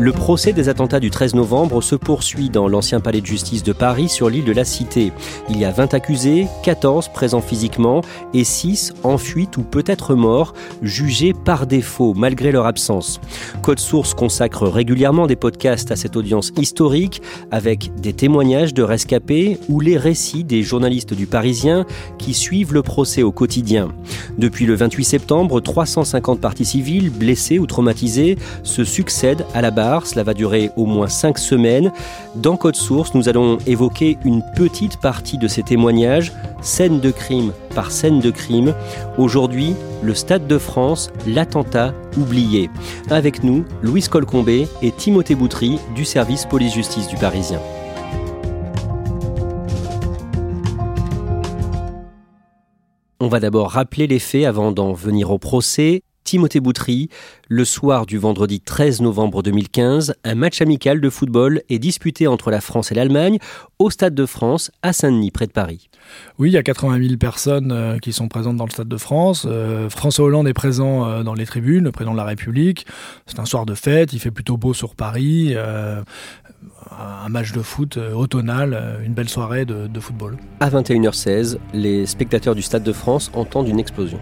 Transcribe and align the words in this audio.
Le 0.00 0.12
procès 0.12 0.52
des 0.52 0.68
attentats 0.68 1.00
du 1.00 1.10
13 1.10 1.34
novembre 1.34 1.82
se 1.82 1.96
poursuit 1.96 2.50
dans 2.50 2.68
l'ancien 2.68 3.00
palais 3.00 3.20
de 3.20 3.26
justice 3.26 3.64
de 3.64 3.72
Paris 3.72 4.08
sur 4.08 4.30
l'île 4.30 4.44
de 4.44 4.52
la 4.52 4.64
Cité. 4.64 5.10
Il 5.50 5.58
y 5.58 5.64
a 5.64 5.72
20 5.72 5.92
accusés, 5.92 6.46
14 6.62 7.08
présents 7.08 7.40
physiquement 7.40 8.02
et 8.32 8.44
6 8.44 8.92
en 9.02 9.18
fuite 9.18 9.56
ou 9.56 9.62
peut-être 9.62 10.14
morts, 10.14 10.54
jugés 10.82 11.32
par 11.32 11.66
défaut 11.66 12.14
malgré 12.14 12.52
leur 12.52 12.66
absence. 12.66 13.20
Code 13.60 13.80
Source 13.80 14.14
consacre 14.14 14.68
régulièrement 14.68 15.26
des 15.26 15.34
podcasts 15.34 15.90
à 15.90 15.96
cette 15.96 16.14
audience 16.14 16.52
historique 16.56 17.20
avec 17.50 17.92
des 18.00 18.12
témoignages 18.12 18.74
de 18.74 18.84
rescapés 18.84 19.58
ou 19.68 19.80
les 19.80 19.96
récits 19.96 20.44
des 20.44 20.62
journalistes 20.62 21.12
du 21.12 21.26
Parisien 21.26 21.86
qui 22.18 22.34
suivent 22.34 22.72
le 22.72 22.82
procès 22.82 23.24
au 23.24 23.32
quotidien. 23.32 23.88
Depuis 24.38 24.64
le 24.64 24.76
28 24.76 25.02
septembre, 25.02 25.60
350 25.60 26.40
parties 26.40 26.64
civiles 26.64 27.10
blessées 27.10 27.58
ou 27.58 27.66
traumatisées 27.66 28.38
se 28.62 28.84
succèdent 28.84 29.44
à 29.54 29.60
la 29.60 29.72
barre 29.72 29.87
cela 30.04 30.22
va 30.22 30.34
durer 30.34 30.70
au 30.76 30.86
moins 30.86 31.08
cinq 31.08 31.38
semaines. 31.38 31.92
Dans 32.34 32.56
Code 32.56 32.76
Source, 32.76 33.14
nous 33.14 33.28
allons 33.28 33.58
évoquer 33.66 34.18
une 34.24 34.42
petite 34.54 34.98
partie 35.00 35.38
de 35.38 35.48
ces 35.48 35.62
témoignages, 35.62 36.32
scène 36.60 37.00
de 37.00 37.10
crime 37.10 37.52
par 37.74 37.90
scène 37.90 38.20
de 38.20 38.30
crime. 38.30 38.74
Aujourd'hui, 39.16 39.74
le 40.02 40.14
Stade 40.14 40.46
de 40.46 40.58
France, 40.58 41.10
l'attentat 41.26 41.94
oublié. 42.18 42.70
Avec 43.10 43.42
nous, 43.42 43.64
Louise 43.82 44.08
Colcombé 44.08 44.68
et 44.82 44.92
Timothée 44.92 45.34
Boutry 45.34 45.78
du 45.94 46.04
service 46.04 46.44
police-justice 46.46 47.08
du 47.08 47.16
Parisien. 47.16 47.60
On 53.20 53.28
va 53.28 53.40
d'abord 53.40 53.70
rappeler 53.70 54.06
les 54.06 54.20
faits 54.20 54.44
avant 54.44 54.70
d'en 54.70 54.92
venir 54.92 55.30
au 55.32 55.38
procès. 55.38 56.02
Timothée 56.28 56.60
Boutry. 56.60 57.08
Le 57.48 57.64
soir 57.64 58.04
du 58.04 58.18
vendredi 58.18 58.60
13 58.60 59.00
novembre 59.00 59.42
2015, 59.42 60.14
un 60.24 60.34
match 60.34 60.60
amical 60.60 61.00
de 61.00 61.08
football 61.08 61.62
est 61.70 61.78
disputé 61.78 62.26
entre 62.26 62.50
la 62.50 62.60
France 62.60 62.92
et 62.92 62.94
l'Allemagne 62.94 63.38
au 63.78 63.88
Stade 63.88 64.14
de 64.14 64.26
France 64.26 64.70
à 64.82 64.92
Saint-Denis, 64.92 65.30
près 65.30 65.46
de 65.46 65.52
Paris. 65.52 65.88
Oui, 66.38 66.50
il 66.50 66.52
y 66.52 66.58
a 66.58 66.62
80 66.62 67.02
000 67.02 67.16
personnes 67.16 67.72
euh, 67.72 67.98
qui 67.98 68.12
sont 68.12 68.28
présentes 68.28 68.58
dans 68.58 68.66
le 68.66 68.70
Stade 68.70 68.88
de 68.88 68.96
France. 68.98 69.46
Euh, 69.48 69.88
François 69.88 70.26
Hollande 70.26 70.48
est 70.48 70.52
présent 70.52 71.06
euh, 71.06 71.22
dans 71.22 71.32
les 71.32 71.46
tribunes, 71.46 71.84
le 71.84 71.92
président 71.92 72.12
de 72.12 72.18
la 72.18 72.24
République. 72.24 72.86
C'est 73.24 73.38
un 73.38 73.46
soir 73.46 73.64
de 73.64 73.74
fête, 73.74 74.12
il 74.12 74.18
fait 74.18 74.30
plutôt 74.30 74.58
beau 74.58 74.74
sur 74.74 74.94
Paris. 74.96 75.54
Un 77.24 77.28
match 77.28 77.52
de 77.52 77.62
foot 77.62 77.98
automnal, 78.14 79.00
une 79.04 79.12
belle 79.12 79.28
soirée 79.28 79.64
de, 79.64 79.86
de 79.86 80.00
football. 80.00 80.36
À 80.60 80.70
21h16, 80.70 81.58
les 81.72 82.06
spectateurs 82.06 82.54
du 82.54 82.62
Stade 82.62 82.82
de 82.82 82.92
France 82.92 83.30
entendent 83.34 83.68
une 83.68 83.78
explosion. 83.78 84.18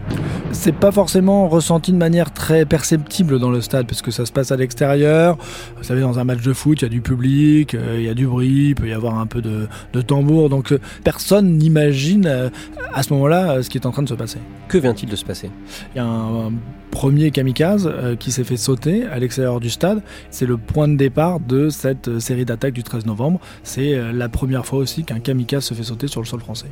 C'est 0.53 0.75
pas 0.75 0.93
forcément 0.93 1.49
ressenti 1.49 1.93
de 1.93 1.97
manière 1.97 2.33
très 2.33 2.65
perceptible 2.65 3.39
dans 3.39 3.51
le 3.51 3.61
stade 3.61 3.87
parce 3.87 4.03
que 4.03 4.11
ça 4.11 4.27
se 4.27 4.33
passe 4.33 4.53
à 4.53 4.57
l'extérieur. 4.57 5.37
Vous 5.77 5.85
savez, 5.85 6.01
dans 6.01 6.19
un 6.19 6.25
match 6.25 6.43
de 6.43 6.53
foot, 6.53 6.81
il 6.81 6.85
y 6.85 6.87
a 6.87 6.89
du 6.89 7.01
public, 7.01 7.75
euh, 7.75 7.97
il 7.99 8.05
y 8.05 8.09
a 8.09 8.15
du 8.15 8.27
bruit, 8.27 8.69
il 8.69 8.75
peut 8.75 8.89
y 8.89 8.93
avoir 8.93 9.19
un 9.19 9.27
peu 9.27 9.43
de, 9.43 9.69
tambour. 10.03 10.49
Donc 10.49 10.73
euh, 10.73 10.81
personne 11.05 11.57
n'imagine 11.59 12.27
euh, 12.27 12.49
à 12.93 13.03
ce 13.03 13.13
moment-là 13.15 13.63
ce 13.63 13.71
qui 13.71 13.79
est 13.79 13.87
en 13.87 13.91
train 13.91 14.03
de 14.03 14.09
se 14.09 14.15
passer. 14.15 14.39
Que 14.69 14.79
vient-il 14.79 15.09
de 15.09 15.17
se 15.17 15.25
passer? 15.25 15.51
Il 15.95 15.99
y 15.99 16.01
a 16.01 16.05
un, 16.05 16.53
premier 16.97 17.31
kamikaze 17.31 17.93
qui 18.19 18.33
s'est 18.33 18.43
fait 18.43 18.57
sauter 18.57 19.05
à 19.05 19.19
l'extérieur 19.19 19.61
du 19.61 19.69
stade. 19.69 20.01
C'est 20.31 20.47
le 20.47 20.57
point 20.57 20.89
de 20.89 20.97
départ 20.97 21.41
de 21.41 21.69
cette 21.69 22.21
série 22.21 22.47
d'attaques 22.47 22.73
du 22.73 22.83
13 22.83 23.05
novembre. 23.05 23.39
C'est 23.65 24.01
la 24.15 24.31
première 24.31 24.65
fois 24.65 24.79
aussi 24.79 25.05
qu'un 25.05 25.21
kamikaze 25.21 25.65
se 25.65 25.75
fait 25.75 25.83
sauter 25.83 26.07
sur 26.07 26.23
le 26.23 26.27
sol 26.27 26.41
français. 26.41 26.71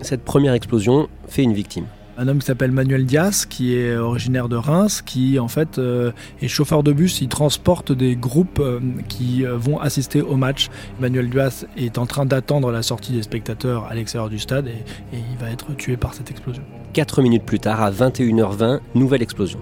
Cette 0.00 0.24
première 0.24 0.54
explosion 0.54 1.06
fait 1.26 1.42
une 1.42 1.52
victime 1.52 1.84
un 2.18 2.26
homme 2.26 2.40
qui 2.40 2.46
s'appelle 2.46 2.72
Manuel 2.72 3.06
Dias, 3.06 3.46
qui 3.48 3.76
est 3.76 3.96
originaire 3.96 4.48
de 4.48 4.56
Reims, 4.56 5.02
qui 5.02 5.38
en 5.38 5.46
fait 5.46 5.78
euh, 5.78 6.10
est 6.42 6.48
chauffeur 6.48 6.82
de 6.82 6.92
bus. 6.92 7.20
Il 7.20 7.28
transporte 7.28 7.92
des 7.92 8.16
groupes 8.16 8.58
euh, 8.58 8.80
qui 9.08 9.46
euh, 9.46 9.56
vont 9.56 9.78
assister 9.78 10.20
au 10.20 10.36
match. 10.36 10.68
Manuel 11.00 11.30
Dias 11.30 11.64
est 11.76 11.96
en 11.96 12.06
train 12.06 12.26
d'attendre 12.26 12.72
la 12.72 12.82
sortie 12.82 13.12
des 13.12 13.22
spectateurs 13.22 13.86
à 13.88 13.94
l'extérieur 13.94 14.28
du 14.28 14.40
stade 14.40 14.66
et, 14.66 15.16
et 15.16 15.20
il 15.30 15.38
va 15.38 15.50
être 15.50 15.74
tué 15.76 15.96
par 15.96 16.12
cette 16.12 16.30
explosion. 16.30 16.62
Quatre 16.92 17.22
minutes 17.22 17.44
plus 17.44 17.60
tard, 17.60 17.80
à 17.80 17.92
21h20, 17.92 18.80
nouvelle 18.96 19.22
explosion 19.22 19.60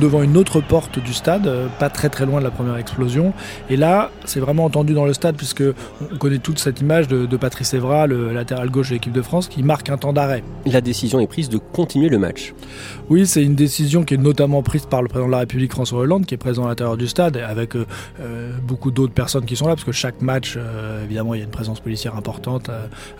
devant 0.00 0.22
une 0.22 0.36
autre 0.36 0.60
porte 0.60 0.98
du 0.98 1.12
stade, 1.12 1.46
euh, 1.46 1.66
pas 1.78 1.90
très 1.90 2.08
très 2.08 2.26
loin 2.26 2.38
de 2.38 2.44
la 2.44 2.50
première 2.50 2.76
explosion. 2.76 3.32
Et 3.70 3.76
là, 3.76 4.10
c'est 4.24 4.40
vraiment 4.40 4.64
entendu 4.64 4.94
dans 4.94 5.04
le 5.04 5.12
stade, 5.12 5.36
puisque 5.36 5.62
on 6.12 6.16
connaît 6.16 6.38
toute 6.38 6.58
cette 6.58 6.80
image 6.80 7.08
de, 7.08 7.36
Patrice 7.36 7.74
Evra, 7.74 8.06
le 8.06 8.32
latéral 8.32 8.70
gauche 8.70 8.90
de 8.90 8.94
l'équipe 8.94 9.12
de 9.12 9.22
France, 9.22 9.48
qui 9.48 9.62
marque 9.62 9.90
un 9.90 9.96
temps 9.96 10.12
d'arrêt. 10.12 10.44
La 10.64 10.80
décision 10.80 11.18
est 11.18 11.26
prise 11.26 11.48
de 11.48 11.58
continuer 11.58 12.08
le 12.08 12.18
match. 12.18 12.54
Oui, 13.10 13.26
c'est 13.26 13.42
une 13.42 13.56
décision 13.56 14.04
qui 14.04 14.14
est 14.14 14.18
notamment 14.18 14.62
prise 14.62 14.86
par 14.86 15.02
le 15.02 15.08
président 15.08 15.26
de 15.26 15.32
la 15.32 15.38
République 15.38 15.72
François 15.72 16.00
Hollande, 16.00 16.26
qui 16.26 16.34
est 16.34 16.38
présent 16.38 16.64
à 16.64 16.68
l'intérieur 16.68 16.96
du 16.96 17.08
stade, 17.08 17.36
avec 17.36 17.74
euh, 17.74 17.86
euh, 18.20 18.52
beaucoup 18.62 18.90
d'autres 18.90 19.12
personnes 19.12 19.44
qui 19.44 19.56
sont 19.56 19.66
là, 19.66 19.74
parce 19.74 19.84
que 19.84 19.92
chaque 19.92 20.22
match, 20.22 20.56
évidemment, 21.04 21.34
il 21.34 21.38
y 21.38 21.40
a 21.40 21.44
une 21.44 21.50
présence 21.50 21.80
policière 21.80 22.16
importante 22.16 22.70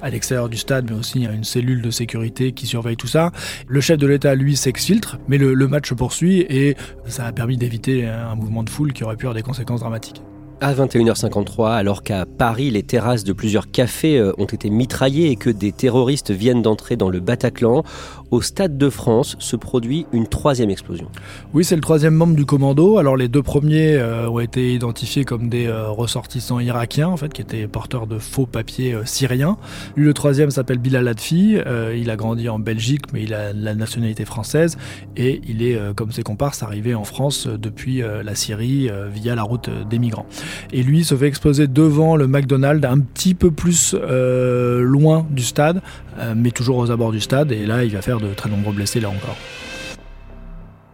à 0.03 0.11
l'extérieur 0.11 0.49
du 0.49 0.57
stade, 0.57 0.87
mais 0.91 0.97
aussi 0.97 1.19
il 1.19 1.25
y 1.25 1.27
a 1.27 1.33
une 1.33 1.45
cellule 1.45 1.83
de 1.83 1.91
sécurité 1.91 2.53
qui 2.53 2.67
surveille 2.67 2.97
tout 2.97 3.07
ça. 3.07 3.33
Le 3.67 3.81
chef 3.81 3.99
de 3.99 4.07
l'État, 4.07 4.35
lui, 4.35 4.57
s'exfiltre, 4.57 5.19
mais 5.29 5.39
le, 5.39 5.55
le 5.55 5.69
match 5.69 5.89
se 5.89 5.95
poursuit 5.95 6.41
et 6.49 6.62
ça 7.07 7.27
a 7.27 7.33
permis 7.33 7.57
d'éviter 7.57 8.07
un 8.07 8.35
mouvement 8.35 8.63
de 8.63 8.71
foule 8.71 8.93
qui 8.93 9.05
aurait 9.05 9.17
pu 9.17 9.27
avoir 9.27 9.35
des 9.35 9.43
conséquences 9.43 9.81
dramatiques 9.81 10.23
à 10.63 10.73
21h53, 10.75 11.73
alors 11.73 12.05
qu'à 12.05 12.25
Paris, 12.25 12.71
les 12.71 12.85
terrasses 12.85 13.25
de 13.25 13.33
plusieurs 13.33 13.73
cafés 13.73 14.17
euh, 14.17 14.33
ont 14.39 14.47
été 14.47 14.71
mitraillées 14.71 15.31
et 15.31 15.37
que 15.37 15.51
des 15.51 15.73
terroristes 15.73 16.31
viennent 16.31 16.63
d'entrer 16.63 16.95
dans 16.95 17.11
le 17.11 17.19
Bataclan, 17.19 17.83
au 18.31 18.41
Stade 18.43 18.79
de 18.79 18.89
France 18.89 19.35
se 19.41 19.57
produit 19.57 20.07
une 20.13 20.29
troisième 20.29 20.71
explosion. 20.71 21.09
Oui, 21.53 21.65
c'est 21.65 21.75
le 21.75 21.81
troisième 21.81 22.15
membre 22.15 22.37
du 22.37 22.47
commando. 22.47 22.99
Alors 22.99 23.17
les 23.17 23.27
deux 23.27 23.43
premiers 23.43 23.97
euh, 23.97 24.31
ont 24.31 24.39
été 24.39 24.73
identifiés 24.73 25.25
comme 25.25 25.49
des 25.49 25.67
euh, 25.67 25.89
ressortissants 25.89 26.61
irakiens, 26.61 27.09
en 27.09 27.17
fait, 27.17 27.33
qui 27.33 27.43
étaient 27.43 27.67
porteurs 27.67 28.07
de 28.07 28.19
faux 28.19 28.47
papiers 28.47 28.97
syriens. 29.05 29.57
Le 29.97 30.15
troisième 30.15 30.53
s'appelle 30.53 30.79
Bilal 30.79 31.09
Adfi. 31.09 31.59
il 31.97 32.09
a 32.09 32.17
grandi 32.17 32.49
en 32.49 32.61
Belgique, 32.61 33.13
mais 33.13 33.25
il 33.25 33.35
a 33.35 33.53
la 33.53 33.75
nationalité 33.75 34.25
française 34.25 34.79
et 35.17 35.41
il 35.49 35.63
est, 35.63 35.79
comme 35.97 36.13
ses 36.13 36.23
comparses, 36.23 36.63
arrivé 36.63 36.95
en 36.95 37.05
France 37.05 37.49
depuis 37.49 38.01
la 38.01 38.35
Syrie 38.35 38.89
via 39.13 39.35
la 39.35 39.43
route 39.43 39.69
des 39.89 39.99
migrants. 39.99 40.27
Et 40.73 40.83
lui 40.83 41.05
se 41.05 41.15
fait 41.15 41.27
exploser 41.27 41.67
devant 41.67 42.17
le 42.17 42.27
McDonald's, 42.27 42.87
un 42.87 43.01
petit 43.01 43.35
peu 43.35 43.51
plus 43.51 43.95
euh, 43.99 44.83
loin 44.83 45.27
du 45.31 45.43
stade, 45.43 45.83
euh, 46.19 46.35
mais 46.37 46.51
toujours 46.51 46.79
aux 46.79 46.91
abords 46.91 47.13
du 47.13 47.21
stade. 47.21 47.53
Et 47.53 47.67
là, 47.67 47.85
il 47.85 47.93
va 47.93 48.03
faire 48.03 48.21
de 48.21 48.29
très 48.35 48.51
nombreux 48.51 48.73
blessés 48.73 49.01
là 49.01 49.09
encore 49.09 49.37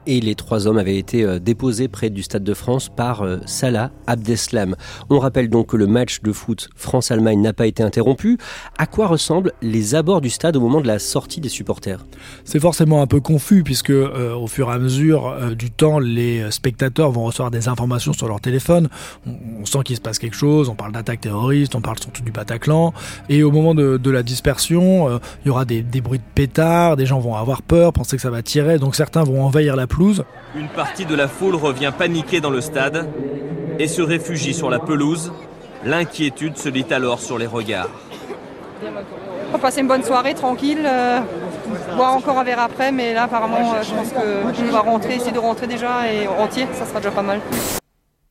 et 0.08 0.20
les 0.20 0.34
trois 0.34 0.66
hommes 0.66 0.78
avaient 0.78 0.96
été 0.96 1.22
euh, 1.22 1.38
déposés 1.38 1.86
près 1.86 2.08
du 2.08 2.22
Stade 2.22 2.42
de 2.42 2.54
France 2.54 2.88
par 2.88 3.22
euh, 3.22 3.38
Salah 3.44 3.92
Abdeslam. 4.06 4.74
On 5.10 5.18
rappelle 5.18 5.50
donc 5.50 5.68
que 5.68 5.76
le 5.76 5.86
match 5.86 6.22
de 6.22 6.32
foot 6.32 6.70
France-Allemagne 6.76 7.42
n'a 7.42 7.52
pas 7.52 7.66
été 7.66 7.82
interrompu. 7.82 8.38
À 8.78 8.86
quoi 8.86 9.06
ressemblent 9.06 9.52
les 9.60 9.94
abords 9.94 10.22
du 10.22 10.30
stade 10.30 10.56
au 10.56 10.60
moment 10.60 10.80
de 10.80 10.86
la 10.86 10.98
sortie 10.98 11.42
des 11.42 11.50
supporters? 11.50 12.06
C'est 12.44 12.58
forcément 12.58 13.02
un 13.02 13.06
peu 13.06 13.20
confus 13.20 13.62
puisque 13.62 13.90
euh, 13.90 14.34
au 14.34 14.46
fur 14.46 14.70
et 14.70 14.72
à 14.72 14.78
mesure 14.78 15.54
du 15.54 15.70
temps, 15.70 15.98
les 15.98 16.50
spectateurs 16.50 17.10
vont 17.10 17.24
recevoir 17.24 17.50
des 17.50 17.68
informations 17.68 18.14
sur 18.14 18.28
leur 18.28 18.40
téléphone. 18.40 18.88
On, 19.26 19.66
sent 19.66 19.80
qu'il 19.84 19.96
se 19.96 20.00
passe 20.00 20.18
quelque 20.18 20.36
chose, 20.36 20.70
on 20.70 20.74
parle 20.74 20.92
d'attaque 20.92 21.20
terroriste, 21.20 21.74
on 21.74 21.82
parle 21.82 21.98
surtout 21.98 22.22
du 22.22 22.32
Bataclan. 22.32 22.94
Et 23.28 23.42
au 23.42 23.50
moment 23.50 23.74
de, 23.74 24.10
la 24.10 24.22
dispersion, 24.22 25.20
il 25.44 25.48
y 25.48 25.50
aura 25.50 25.66
des, 25.66 25.82
des 25.82 26.00
bruits 26.00 26.20
de 26.20 26.24
pétards, 26.34 26.96
des 26.96 27.04
gens 27.04 27.20
vont 27.20 27.34
avoir 27.34 27.60
peur, 27.60 27.92
penser 27.92 28.16
que 28.16 28.22
ça 28.22 28.30
va 28.30 28.42
tirer, 28.42 28.78
donc 28.78 28.96
certains 28.96 29.24
vont 29.24 29.44
envahir 29.44 29.76
la 29.76 29.86
une 30.54 30.68
partie 30.68 31.04
de 31.04 31.14
la 31.14 31.28
foule 31.28 31.56
revient 31.56 31.92
paniquée 31.96 32.40
dans 32.40 32.50
le 32.50 32.60
stade 32.60 33.08
et 33.78 33.88
se 33.88 34.02
réfugie 34.02 34.54
sur 34.54 34.70
la 34.70 34.78
pelouse. 34.78 35.32
L'inquiétude 35.84 36.56
se 36.56 36.68
lit 36.68 36.86
alors 36.90 37.20
sur 37.20 37.38
les 37.38 37.46
regards. 37.46 37.88
On 39.48 39.52
va 39.52 39.58
passer 39.58 39.80
une 39.80 39.88
bonne 39.88 40.02
soirée 40.02 40.34
tranquille, 40.34 40.84
euh, 40.84 41.20
boire 41.96 42.14
encore 42.14 42.38
un 42.38 42.44
verre 42.44 42.60
après, 42.60 42.92
mais 42.92 43.14
là 43.14 43.24
apparemment 43.24 43.74
euh, 43.74 43.82
je 43.82 43.94
pense 43.94 44.12
qu'on 44.12 44.70
va 44.70 44.80
rentrer, 44.80 45.14
essayer 45.16 45.32
de 45.32 45.38
rentrer 45.38 45.66
déjà 45.66 46.12
et 46.12 46.28
entier, 46.28 46.66
ça 46.74 46.84
sera 46.84 46.98
déjà 46.98 47.10
pas 47.10 47.22
mal. 47.22 47.40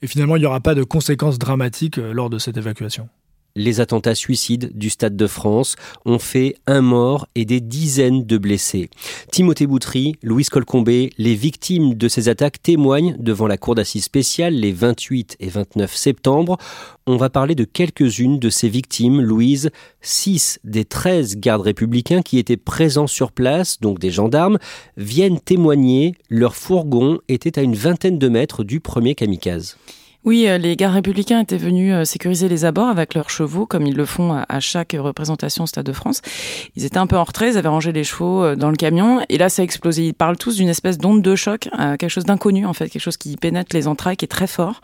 Et 0.01 0.07
finalement 0.07 0.35
il 0.35 0.41
n'y 0.41 0.45
aura 0.45 0.59
pas 0.59 0.75
de 0.75 0.83
conséquences 0.83 1.39
dramatiques 1.39 1.97
euh, 1.97 2.13
lors 2.13 2.29
de 2.29 2.37
cette 2.37 2.57
évacuation 2.57 3.09
les 3.57 3.81
attentats 3.81 4.15
suicides 4.15 4.71
du 4.73 4.89
Stade 4.89 5.17
de 5.17 5.27
France 5.27 5.75
ont 6.05 6.19
fait 6.19 6.55
un 6.67 6.81
mort 6.81 7.27
et 7.35 7.43
des 7.43 7.59
dizaines 7.59 8.25
de 8.25 8.37
blessés. 8.37 8.89
Timothée 9.31 9.67
Boutry, 9.67 10.15
Louise 10.21 10.49
Colcombé, 10.49 11.09
les 11.17 11.35
victimes 11.35 11.95
de 11.95 12.07
ces 12.07 12.29
attaques 12.29 12.61
témoignent 12.61 13.17
devant 13.19 13.47
la 13.47 13.57
cour 13.57 13.75
d'assises 13.75 14.05
spéciale 14.05 14.53
les 14.53 14.71
28 14.71 15.37
et 15.39 15.49
29 15.49 15.93
septembre. 15.93 16.57
On 17.07 17.17
va 17.17 17.29
parler 17.29 17.55
de 17.55 17.63
quelques-unes 17.63 18.37
de 18.37 18.49
ces 18.49 18.69
victimes. 18.69 19.21
Louise, 19.21 19.71
6 20.01 20.59
des 20.63 20.85
13 20.85 21.37
gardes 21.37 21.61
républicains 21.61 22.21
qui 22.21 22.37
étaient 22.37 22.57
présents 22.57 23.07
sur 23.07 23.31
place, 23.31 23.79
donc 23.81 23.97
des 23.97 24.11
gendarmes, 24.11 24.59
viennent 24.97 25.39
témoigner. 25.39 26.13
Leur 26.29 26.55
fourgon 26.55 27.19
était 27.27 27.57
à 27.57 27.63
une 27.63 27.75
vingtaine 27.75 28.19
de 28.19 28.29
mètres 28.29 28.63
du 28.63 28.79
premier 28.79 29.15
kamikaze. 29.15 29.77
Oui, 30.23 30.47
euh, 30.47 30.57
les 30.57 30.75
gardes 30.75 30.95
républicains 30.95 31.39
étaient 31.39 31.57
venus 31.57 31.93
euh, 31.93 32.03
sécuriser 32.03 32.49
les 32.49 32.65
abords 32.65 32.89
avec 32.89 33.13
leurs 33.13 33.29
chevaux, 33.29 33.65
comme 33.65 33.85
ils 33.85 33.95
le 33.95 34.05
font 34.05 34.33
à 34.33 34.59
chaque 34.59 34.95
représentation 34.97 35.63
au 35.63 35.67
Stade 35.67 35.85
de 35.85 35.93
France. 35.93 36.21
Ils 36.75 36.85
étaient 36.85 36.97
un 36.97 37.07
peu 37.07 37.17
en 37.17 37.23
retrait, 37.23 37.51
ils 37.51 37.57
avaient 37.57 37.69
rangé 37.69 37.91
les 37.91 38.03
chevaux 38.03 38.43
euh, 38.43 38.55
dans 38.55 38.69
le 38.69 38.75
camion, 38.75 39.21
et 39.29 39.37
là 39.37 39.49
ça 39.49 39.61
a 39.61 39.65
explosé. 39.65 40.07
Ils 40.07 40.13
parlent 40.13 40.37
tous 40.37 40.55
d'une 40.57 40.69
espèce 40.69 40.97
d'onde 40.97 41.21
de 41.21 41.35
choc, 41.35 41.69
quelque 41.99 42.09
chose 42.09 42.25
d'inconnu 42.25 42.65
en 42.65 42.73
fait, 42.73 42.89
quelque 42.89 43.01
chose 43.01 43.17
qui 43.17 43.37
pénètre 43.37 43.75
les 43.75 43.87
entrailles, 43.87 44.17
qui 44.17 44.25
est 44.25 44.27
très 44.27 44.47
fort. 44.47 44.81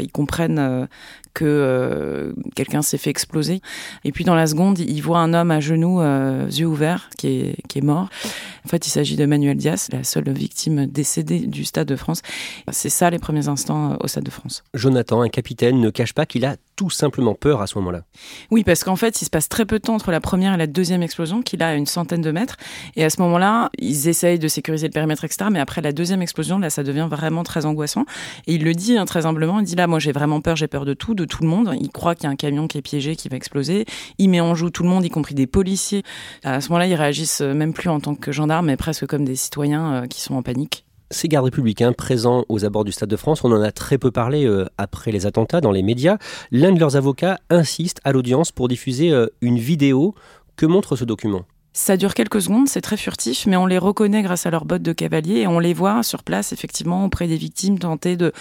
ils 0.00 0.10
comprennent 0.12 0.88
que 1.34 1.44
euh, 1.44 2.32
quelqu'un 2.54 2.82
s'est 2.82 2.98
fait 2.98 3.10
exploser. 3.10 3.60
Et 4.04 4.12
puis 4.12 4.24
dans 4.24 4.34
la 4.34 4.46
seconde, 4.46 4.78
il 4.78 5.00
voit 5.00 5.18
un 5.18 5.34
homme 5.34 5.50
à 5.50 5.60
genoux, 5.60 6.00
euh, 6.00 6.46
yeux 6.50 6.66
ouverts, 6.66 7.10
qui 7.18 7.28
est, 7.28 7.56
qui 7.68 7.78
est 7.78 7.82
mort. 7.82 8.08
En 8.64 8.68
fait, 8.68 8.86
il 8.86 8.90
s'agit 8.90 9.16
de 9.16 9.24
Manuel 9.24 9.56
Diaz, 9.56 9.88
la 9.92 10.04
seule 10.04 10.30
victime 10.30 10.86
décédée 10.86 11.40
du 11.40 11.64
Stade 11.64 11.88
de 11.88 11.96
France. 11.96 12.22
C'est 12.70 12.90
ça 12.90 13.08
les 13.10 13.18
premiers 13.18 13.48
instants 13.48 13.92
euh, 13.92 13.96
au 14.00 14.08
Stade 14.08 14.24
de 14.24 14.30
France. 14.30 14.62
Jonathan, 14.74 15.22
un 15.22 15.28
capitaine, 15.28 15.80
ne 15.80 15.90
cache 15.90 16.12
pas 16.12 16.26
qu'il 16.26 16.44
a 16.44 16.56
tout 16.76 16.90
simplement 16.90 17.34
peur 17.34 17.60
à 17.60 17.66
ce 17.66 17.78
moment-là. 17.78 18.02
Oui, 18.50 18.64
parce 18.64 18.84
qu'en 18.84 18.96
fait, 18.96 19.20
il 19.22 19.24
se 19.24 19.30
passe 19.30 19.48
très 19.48 19.64
peu 19.64 19.78
de 19.78 19.84
temps 19.84 19.94
entre 19.94 20.10
la 20.10 20.20
première 20.20 20.54
et 20.54 20.56
la 20.56 20.66
deuxième 20.66 21.02
explosion, 21.02 21.42
qu'il 21.42 21.62
a 21.62 21.68
à 21.68 21.74
une 21.74 21.86
centaine 21.86 22.20
de 22.20 22.30
mètres. 22.30 22.56
Et 22.94 23.04
à 23.04 23.10
ce 23.10 23.20
moment-là, 23.22 23.70
ils 23.78 24.08
essayent 24.08 24.38
de 24.38 24.48
sécuriser 24.48 24.86
le 24.86 24.92
périmètre, 24.92 25.24
etc. 25.24 25.46
Mais 25.50 25.60
après 25.60 25.80
la 25.80 25.92
deuxième 25.92 26.22
explosion, 26.22 26.58
là, 26.58 26.70
ça 26.70 26.82
devient 26.82 27.08
vraiment 27.10 27.42
très 27.42 27.66
angoissant. 27.66 28.04
Et 28.46 28.54
il 28.54 28.64
le 28.64 28.74
dit 28.74 28.96
hein, 28.96 29.06
très 29.06 29.26
humblement, 29.26 29.60
il 29.60 29.64
dit 29.64 29.76
là, 29.76 29.86
moi 29.86 29.98
j'ai 29.98 30.12
vraiment 30.12 30.40
peur, 30.40 30.56
j'ai 30.56 30.68
peur 30.68 30.84
de 30.84 30.94
tout, 30.94 31.14
de 31.18 31.24
tout 31.24 31.42
le 31.42 31.48
monde. 31.48 31.74
Il 31.80 31.90
croit 31.90 32.14
qu'il 32.14 32.24
y 32.24 32.26
a 32.26 32.30
un 32.30 32.36
camion 32.36 32.66
qui 32.66 32.78
est 32.78 32.82
piégé, 32.82 33.16
qui 33.16 33.28
va 33.28 33.36
exploser. 33.36 33.84
Il 34.18 34.30
met 34.30 34.40
en 34.40 34.54
joue 34.54 34.70
tout 34.70 34.82
le 34.82 34.88
monde, 34.88 35.04
y 35.04 35.10
compris 35.10 35.34
des 35.34 35.46
policiers. 35.46 36.02
À 36.44 36.60
ce 36.60 36.70
moment-là, 36.70 36.86
ils 36.86 36.94
réagissent 36.94 37.40
même 37.40 37.72
plus 37.72 37.88
en 37.88 38.00
tant 38.00 38.14
que 38.14 38.32
gendarmes, 38.32 38.66
mais 38.66 38.76
presque 38.76 39.06
comme 39.06 39.24
des 39.24 39.36
citoyens 39.36 39.94
euh, 39.94 40.06
qui 40.06 40.20
sont 40.20 40.34
en 40.34 40.42
panique. 40.42 40.84
Ces 41.10 41.28
gardes 41.28 41.46
républicains 41.46 41.92
présents 41.92 42.44
aux 42.50 42.66
abords 42.66 42.84
du 42.84 42.92
Stade 42.92 43.08
de 43.08 43.16
France, 43.16 43.42
on 43.42 43.50
en 43.52 43.62
a 43.62 43.72
très 43.72 43.96
peu 43.96 44.10
parlé 44.10 44.44
euh, 44.44 44.66
après 44.76 45.10
les 45.10 45.24
attentats 45.24 45.62
dans 45.62 45.72
les 45.72 45.82
médias. 45.82 46.18
L'un 46.50 46.72
de 46.72 46.78
leurs 46.78 46.96
avocats 46.96 47.38
insiste 47.48 48.00
à 48.04 48.12
l'audience 48.12 48.52
pour 48.52 48.68
diffuser 48.68 49.10
euh, 49.10 49.26
une 49.40 49.58
vidéo. 49.58 50.14
Que 50.56 50.66
montre 50.66 50.96
ce 50.96 51.04
document? 51.04 51.44
Ça 51.72 51.96
dure 51.96 52.14
quelques 52.14 52.42
secondes, 52.42 52.68
c'est 52.68 52.80
très 52.80 52.96
furtif, 52.96 53.46
mais 53.46 53.56
on 53.56 53.66
les 53.66 53.78
reconnaît 53.78 54.22
grâce 54.22 54.46
à 54.46 54.50
leurs 54.50 54.64
bottes 54.64 54.82
de 54.82 54.92
cavalier 54.92 55.40
et 55.40 55.46
on 55.46 55.58
les 55.58 55.74
voit 55.74 56.02
sur 56.02 56.22
place, 56.22 56.52
effectivement, 56.52 57.04
auprès 57.04 57.26
des 57.28 57.36
victimes, 57.36 57.78
tenter 57.78 58.16
de 58.16 58.32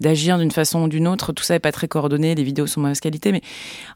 d'agir 0.00 0.38
d'une 0.38 0.50
façon 0.50 0.82
ou 0.82 0.88
d'une 0.88 1.08
autre. 1.08 1.32
Tout 1.32 1.44
ça 1.44 1.54
n'est 1.54 1.60
pas 1.60 1.72
très 1.72 1.88
coordonné, 1.88 2.34
les 2.34 2.42
vidéos 2.42 2.66
sont 2.66 2.80
mauvaise 2.80 3.00
qualité, 3.00 3.32
mais 3.32 3.42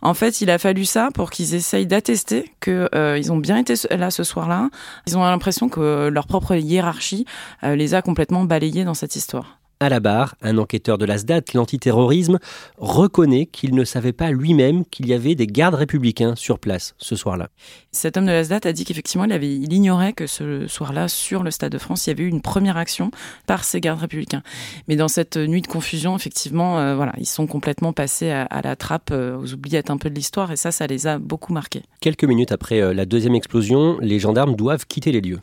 en 0.03 0.15
fait, 0.15 0.41
il 0.41 0.51
a 0.51 0.59
fallu 0.59 0.85
ça 0.85 1.11
pour 1.13 1.31
qu'ils 1.31 1.55
essayent 1.55 1.87
d'attester 1.87 2.51
qu'ils 2.61 2.89
euh, 2.95 3.23
ont 3.31 3.37
bien 3.37 3.59
été 3.59 3.75
là 3.91 4.11
ce 4.11 4.25
soir-là. 4.25 4.71
Ils 5.07 5.19
ont 5.19 5.23
l'impression 5.23 5.69
que 5.69 6.09
leur 6.09 6.27
propre 6.27 6.55
hiérarchie 6.55 7.27
euh, 7.65 7.77
les 7.77 7.95
a 7.95 8.03
complètement 8.03 8.45
balayés 8.45 8.85
dans 8.85 8.95
cette 8.95 9.17
histoire. 9.17 9.56
À 9.79 9.91
la 9.91 10.01
barre, 10.01 10.37
un 10.41 10.57
enquêteur 10.57 10.97
de 10.97 11.05
l'ASDAT, 11.05 11.43
l'antiterrorisme, 11.53 12.39
reconnaît 12.79 13.45
qu'il 13.45 13.75
ne 13.75 13.85
savait 13.85 14.15
pas 14.15 14.31
lui-même 14.31 14.87
qu'il 14.87 15.07
y 15.07 15.13
avait 15.13 15.35
des 15.35 15.47
gardes 15.47 15.75
républicains 15.75 16.35
sur 16.35 16.59
place 16.59 16.95
ce 16.97 17.15
soir-là. 17.15 17.51
Cet 17.93 18.17
homme 18.17 18.25
de 18.25 18.31
l'ASDAT 18.31 18.61
a 18.65 18.73
dit 18.73 18.87
qu'effectivement, 18.87 19.27
il, 19.27 19.33
avait, 19.33 19.55
il 19.55 19.71
ignorait 19.75 20.15
que 20.15 20.27
ce 20.27 20.67
soir-là, 20.67 21.09
sur 21.09 21.43
le 21.43 21.51
Stade 21.51 21.73
de 21.73 21.79
France, 21.79 22.07
il 22.07 22.11
y 22.11 22.13
avait 22.13 22.23
eu 22.23 22.29
une 22.29 22.41
première 22.41 22.79
action 22.79 23.11
par 23.47 23.65
ces 23.65 23.83
gardes 23.83 24.01
républicains. 24.01 24.43
Mais 24.89 24.97
dans 24.97 25.09
cette 25.09 25.37
nuit 25.37 25.61
de 25.61 25.67
confusion, 25.67 26.17
effectivement, 26.17 26.79
euh, 26.79 26.97
voilà, 26.97 27.13
ils 27.19 27.27
sont 27.27 27.47
complètement 27.47 27.93
passés 27.93 28.31
à, 28.31 28.63
la 28.63 28.77
trappe, 28.77 29.11
euh, 29.13 29.37
aux 29.37 29.53
oubliettes 29.53 29.91
un 29.91 29.99
peu 29.99 30.09
de 30.09 30.15
l'histoire, 30.15 30.53
et 30.53 30.57
ça, 30.57 30.73
ça 30.73 30.87
les 30.87 31.07
a 31.07 31.19
beaucoup 31.19 31.53
marqués. 31.53 31.83
Quelques 32.01 32.25
minutes 32.25 32.53
après 32.53 32.81
euh, 32.81 32.95
la 32.95 33.05
deuxième 33.05 33.35
explosion, 33.35 33.99
les 34.01 34.19
gendarmes 34.21 34.57
doivent 34.57 34.87
quitter 34.87 35.13
les 35.13 35.21
lieux. 35.21 35.41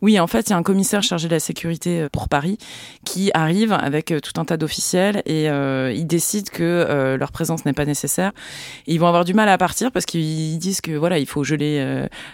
Oui, 0.00 0.18
en 0.18 0.26
fait, 0.26 0.48
il 0.48 0.50
y 0.50 0.52
a 0.54 0.56
un 0.56 0.62
commissaire 0.62 1.02
chargé 1.02 1.28
de 1.28 1.34
la 1.34 1.40
sécurité 1.40 2.06
pour 2.10 2.30
Paris 2.30 2.56
qui 3.04 3.30
arrive 3.34 3.73
avec 3.74 4.10
euh, 4.10 4.20
tout 4.20 4.40
un 4.40 4.44
tas 4.44 4.56
d'officiels 4.56 5.22
et 5.26 5.50
euh, 5.50 5.92
ils 5.92 6.06
décident 6.06 6.50
que 6.52 6.62
euh, 6.62 7.16
leur 7.16 7.32
présence 7.32 7.64
n'est 7.64 7.72
pas 7.72 7.84
nécessaire. 7.84 8.32
ils 8.86 8.98
vont 8.98 9.06
avoir 9.06 9.24
du 9.24 9.34
mal 9.34 9.48
à 9.48 9.58
partir 9.58 9.92
parce 9.92 10.06
qu'ils 10.06 10.58
disent 10.58 10.80
que 10.80 10.92
voilà, 10.92 11.18
il 11.18 11.26
faut 11.26 11.44
geler 11.44 11.64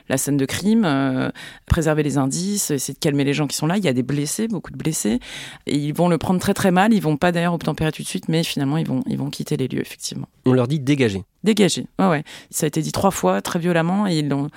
la 0.09 0.17
scène 0.17 0.37
de 0.37 0.45
crime, 0.45 1.33
préserver 1.67 2.03
les 2.03 2.19
indices, 2.19 2.71
essayer 2.71 2.95
de 2.95 2.99
calmer 2.99 3.25
les 3.25 3.35
gens 3.35 3.47
qui 3.47 3.57
sont 3.57 3.67
là. 3.67 3.77
Il 3.77 3.85
y 3.85 3.89
a 3.89 3.93
des 3.93 4.03
blessés, 4.03 4.49
beaucoup 4.49 4.71
de 4.71 4.77
blessés. 4.77 5.21
Et 5.67 5.77
ils 5.77 5.95
vont 5.95 6.09
le 6.09 6.19
prendre 6.19 6.41
très 6.41 6.55
très 6.55 6.71
mal. 6.71 6.93
Ils 6.93 7.01
vont 7.01 7.17
pas 7.17 7.33
d'ailleurs 7.33 7.55
obtempérer 7.55 7.93
tout 7.93 8.03
de 8.03 8.09
suite, 8.09 8.29
mais 8.29 8.43
finalement 8.43 8.77
ils 8.77 8.87
vont 8.87 9.03
ils 9.07 9.19
vont 9.19 9.31
quitter 9.31 9.57
les 9.57 9.69
lieux 9.69 9.81
effectivement. 9.81 10.29
On 10.47 10.53
leur 10.53 10.69
dit 10.69 10.81
dégager. 10.81 11.25
Dégager. 11.45 11.87
Ouais 11.99 12.09
ouais. 12.09 12.25
Ça 12.51 12.67
a 12.67 12.69
été 12.69 12.83
dit 12.83 12.93
trois 12.93 13.11
fois 13.11 13.41
très 13.43 13.59
violemment 13.59 14.07
et 14.07 14.19
ils 14.19 14.33
ont 14.33 14.49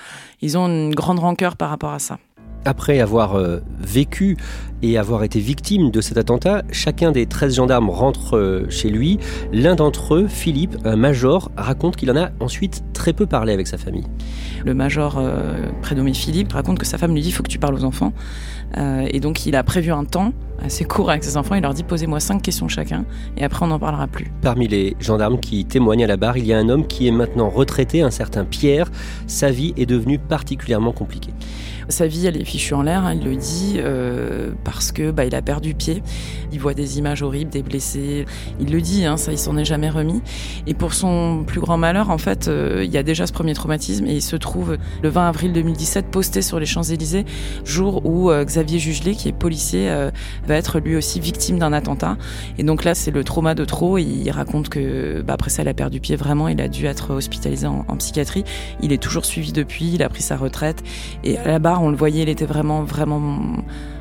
ils 0.42 0.58
ont 0.58 0.68
une 0.68 0.94
grande 0.94 1.20
rancœur 1.20 1.56
par 1.56 1.70
rapport 1.70 1.94
à 1.94 2.00
ça. 2.00 2.20
Après 2.66 3.00
avoir 3.00 3.36
euh, 3.36 3.60
vécu 3.80 4.38
et 4.82 4.98
avoir 4.98 5.24
été 5.24 5.40
victime 5.40 5.92
de 5.92 6.02
cet 6.02 6.18
attentat, 6.18 6.64
chacun 6.72 7.12
des 7.12 7.26
13 7.26 7.56
gendarmes 7.56 7.90
rentre 7.90 8.38
euh, 8.38 8.66
chez 8.70 8.90
lui. 8.90 9.20
L'un 9.52 9.76
d'entre 9.76 10.16
eux, 10.16 10.28
Philippe, 10.28 10.78
un 10.86 10.96
major, 10.96 11.52
raconte 11.58 11.96
qu'il 11.96 12.10
en 12.12 12.18
a 12.18 12.30
ensuite 12.40 12.84
très 12.94 13.14
peu 13.14 13.26
parlé 13.26 13.54
avec 13.54 13.68
sa 13.68 13.78
famille. 13.78 14.06
Le 14.66 14.74
major 14.74 15.18
euh, 15.18 15.70
prénommé 15.82 16.14
Philippe 16.14 16.54
raconte 16.54 16.80
que 16.80 16.86
sa 16.86 16.98
femme 16.98 17.14
lui 17.14 17.22
dit 17.22 17.30
il 17.30 17.32
faut 17.34 17.44
que 17.44 17.50
tu 17.50 17.60
parles 17.60 17.76
aux 17.76 17.84
enfants. 17.84 18.14
et 18.78 19.20
donc 19.20 19.46
il 19.46 19.56
a 19.56 19.64
prévu 19.64 19.92
un 19.92 20.06
temps 20.06 20.34
assez 20.64 20.86
court 20.86 21.10
avec 21.10 21.24
ses 21.24 21.38
enfants. 21.38 21.56
Il 21.56 21.62
leur 21.62 21.74
dit 21.74 21.84
posez-moi 21.84 22.20
cinq 22.20 22.42
questions 22.42 22.68
chacun 22.68 23.06
et 23.38 23.44
après 23.44 23.66
on 23.66 23.68
n'en 23.68 23.80
parlera 23.80 24.08
plus. 24.08 24.32
Parmi 24.42 24.68
les 24.68 24.96
gendarmes 25.00 25.40
qui 25.40 25.66
témoignent 25.66 26.04
à 26.04 26.08
la 26.08 26.18
barre, 26.18 26.38
il 26.38 26.46
y 26.46 26.54
a 26.54 26.58
un 26.58 26.70
homme 26.70 26.88
qui 26.88 27.08
est 27.08 27.12
maintenant 27.12 27.50
retraité, 27.50 28.02
un 28.02 28.12
certain 28.12 28.46
Pierre. 28.46 28.90
Sa 29.28 29.52
vie 29.52 29.74
est 29.78 29.86
devenue 29.86 30.20
particulièrement 30.20 30.92
compliquée. 30.92 31.34
Sa 31.90 32.08
vie, 32.08 32.28
elle 32.28 32.38
est 32.38 32.46
fichue 32.46 32.74
en 32.74 32.84
l'air, 32.84 33.06
hein, 33.06 33.14
il 33.14 33.24
le 33.24 33.36
dit, 33.36 33.76
euh, 33.78 34.52
parce 34.64 34.92
que 34.92 35.12
bah, 35.12 35.26
il 35.26 35.36
a 35.36 35.42
perdu 35.42 35.74
pied. 35.74 36.02
Il 36.52 36.60
voit 36.60 36.74
des 36.74 36.98
images 36.98 37.22
horribles, 37.22 37.52
des 37.52 37.64
blessés. 37.64 38.26
Il 38.60 38.72
le 38.72 38.82
dit, 38.82 39.06
hein, 39.06 39.18
ça, 39.18 39.32
il 39.32 39.38
s'en 39.38 39.58
est 39.58 39.66
jamais 39.66 39.90
remis. 39.90 40.22
Et 40.68 40.74
pour 40.74 40.94
son 40.94 41.44
plus 41.46 41.60
grand 41.60 41.78
malheur, 41.78 42.10
en 42.10 42.18
fait, 42.18 42.48
euh, 42.48 42.84
il 42.86 42.92
y 42.92 42.98
a 42.98 43.04
déjà 43.04 43.28
ce 43.28 43.34
premier 43.34 43.54
traumatisme 43.54 44.06
et 44.06 44.16
il 44.16 44.22
se 44.22 44.36
trouve 44.36 44.78
le 45.02 45.10
20 45.10 45.28
avril 45.28 45.54
2017 45.54 46.08
posté 46.08 46.42
sur 46.42 46.60
les 46.60 46.66
Champs-Élysées, 46.66 47.26
jour 47.66 48.06
où 48.06 48.32
euh, 48.32 48.44
Xavier 48.46 48.80
Jugelet, 48.80 49.14
qui 49.14 49.30
est 49.30 49.34
policier, 49.34 49.92
va 50.48 50.56
être 50.56 50.80
lui 50.80 50.96
aussi 50.96 51.20
victime 51.20 51.60
d'un 51.60 51.74
attentat. 51.74 52.18
Et 52.58 52.64
donc 52.64 52.84
là, 52.84 52.96
c'est 52.96 53.12
le 53.12 53.24
trauma 53.24 53.56
de 53.56 53.66
trop. 53.66 53.98
Il 53.98 54.30
raconte 54.32 54.70
que 54.70 55.22
bah, 55.22 55.34
après 55.34 55.50
ça, 55.50 55.64
il 55.64 55.68
a 55.68 55.74
perdu 55.74 56.00
pied 56.00 56.16
vraiment. 56.16 56.48
Il 56.48 56.62
a 56.62 56.68
dû 56.68 56.86
être 56.86 57.12
hospitalisé 57.12 57.68
en, 57.68 57.86
en 57.88 57.98
psychiatrie. 57.98 58.44
Il 58.82 58.92
est 58.94 59.02
toujours 59.02 59.26
suivi 59.26 59.52
depuis. 59.52 59.92
Il 59.94 60.04
a 60.04 60.10
pris 60.10 60.22
sa 60.22 60.38
retraite. 60.38 60.84
Et 61.24 61.38
à 61.38 61.60
on 61.82 61.90
le 61.90 61.98
voyait, 61.98 62.24
il 62.24 62.30
était 62.30 62.46
vraiment, 62.46 62.84
vraiment 62.84 63.40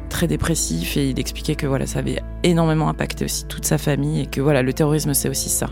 très 0.08 0.26
dépressif 0.26 0.96
et 0.96 1.10
il 1.10 1.18
expliquait 1.18 1.54
que 1.54 1.66
voilà, 1.66 1.86
ça 1.86 2.00
avait 2.00 2.20
énormément 2.42 2.88
impacté 2.88 3.24
aussi 3.24 3.46
toute 3.46 3.64
sa 3.64 3.78
famille 3.78 4.20
et 4.20 4.26
que 4.26 4.40
voilà, 4.40 4.62
le 4.62 4.72
terrorisme 4.72 5.14
c'est 5.14 5.28
aussi 5.28 5.48
ça. 5.48 5.70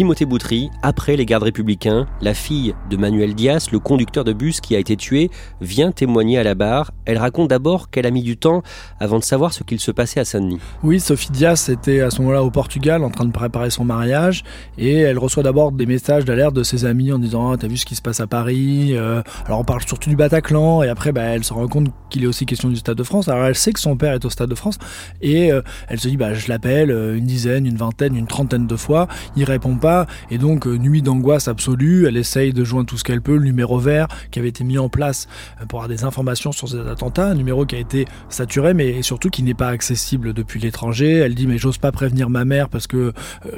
Timothée 0.00 0.24
Boutry, 0.24 0.70
après 0.80 1.14
les 1.14 1.26
gardes 1.26 1.42
républicains, 1.42 2.06
la 2.22 2.32
fille 2.32 2.74
de 2.88 2.96
Manuel 2.96 3.34
Diaz, 3.34 3.70
le 3.70 3.78
conducteur 3.78 4.24
de 4.24 4.32
bus 4.32 4.62
qui 4.62 4.74
a 4.74 4.78
été 4.78 4.96
tué, 4.96 5.30
vient 5.60 5.92
témoigner 5.92 6.38
à 6.38 6.42
la 6.42 6.54
barre. 6.54 6.92
Elle 7.04 7.18
raconte 7.18 7.50
d'abord 7.50 7.90
qu'elle 7.90 8.06
a 8.06 8.10
mis 8.10 8.22
du 8.22 8.38
temps 8.38 8.62
avant 8.98 9.18
de 9.18 9.24
savoir 9.24 9.52
ce 9.52 9.62
qu'il 9.62 9.78
se 9.78 9.90
passait 9.90 10.18
à 10.18 10.24
Saint-Denis. 10.24 10.58
Oui, 10.82 11.00
Sophie 11.00 11.30
Diaz 11.30 11.68
était 11.68 12.00
à 12.00 12.08
ce 12.08 12.22
moment-là 12.22 12.42
au 12.42 12.50
Portugal 12.50 13.04
en 13.04 13.10
train 13.10 13.26
de 13.26 13.30
préparer 13.30 13.68
son 13.68 13.84
mariage 13.84 14.42
et 14.78 15.00
elle 15.00 15.18
reçoit 15.18 15.42
d'abord 15.42 15.70
des 15.70 15.84
messages 15.84 16.24
d'alerte 16.24 16.54
de 16.54 16.62
ses 16.62 16.86
amis 16.86 17.12
en 17.12 17.18
disant 17.18 17.50
ah, 17.50 17.58
T'as 17.58 17.68
vu 17.68 17.76
ce 17.76 17.84
qui 17.84 17.94
se 17.94 18.00
passe 18.00 18.20
à 18.20 18.26
Paris 18.26 18.96
euh, 18.96 19.20
Alors 19.44 19.60
on 19.60 19.64
parle 19.64 19.82
surtout 19.82 20.08
du 20.08 20.16
Bataclan 20.16 20.82
et 20.82 20.88
après 20.88 21.12
bah, 21.12 21.24
elle 21.24 21.44
se 21.44 21.52
rend 21.52 21.68
compte 21.68 21.88
qu'il 22.08 22.24
est 22.24 22.26
aussi 22.26 22.46
question 22.46 22.70
du 22.70 22.76
Stade 22.76 22.96
de 22.96 23.02
France. 23.02 23.28
Alors 23.28 23.44
elle 23.44 23.54
sait 23.54 23.74
que 23.74 23.80
son 23.80 23.98
père 23.98 24.14
est 24.14 24.24
au 24.24 24.30
Stade 24.30 24.48
de 24.48 24.54
France 24.54 24.78
et 25.20 25.52
euh, 25.52 25.60
elle 25.88 26.00
se 26.00 26.08
dit 26.08 26.16
bah, 26.16 26.32
Je 26.32 26.48
l'appelle 26.48 26.90
euh, 26.90 27.18
une 27.18 27.26
dizaine, 27.26 27.66
une 27.66 27.76
vingtaine, 27.76 28.16
une 28.16 28.26
trentaine 28.26 28.66
de 28.66 28.76
fois. 28.76 29.06
Il 29.36 29.44
répond 29.44 29.76
pas 29.76 29.89
et 30.30 30.38
donc, 30.38 30.66
euh, 30.66 30.76
nuit 30.76 31.02
d'angoisse 31.02 31.48
absolue, 31.48 32.06
elle 32.06 32.16
essaye 32.16 32.52
de 32.52 32.64
joindre 32.64 32.86
tout 32.86 32.98
ce 32.98 33.04
qu'elle 33.04 33.22
peut, 33.22 33.36
le 33.36 33.44
numéro 33.44 33.78
vert 33.78 34.08
qui 34.30 34.38
avait 34.38 34.48
été 34.48 34.64
mis 34.64 34.78
en 34.78 34.88
place 34.88 35.28
euh, 35.60 35.66
pour 35.66 35.80
avoir 35.80 35.88
des 35.88 36.04
informations 36.04 36.52
sur 36.52 36.68
ces 36.68 36.80
attentats, 36.80 37.26
un 37.26 37.34
numéro 37.34 37.66
qui 37.66 37.76
a 37.76 37.78
été 37.78 38.06
saturé, 38.28 38.74
mais 38.74 39.02
surtout 39.02 39.30
qui 39.30 39.42
n'est 39.42 39.54
pas 39.54 39.68
accessible 39.68 40.32
depuis 40.32 40.60
l'étranger. 40.60 41.14
Elle 41.14 41.34
dit, 41.34 41.46
mais 41.46 41.58
j'ose 41.58 41.78
pas 41.78 41.92
prévenir 41.92 42.30
ma 42.30 42.44
mère 42.44 42.68
parce 42.68 42.86
que 42.86 42.96
euh, 42.96 43.12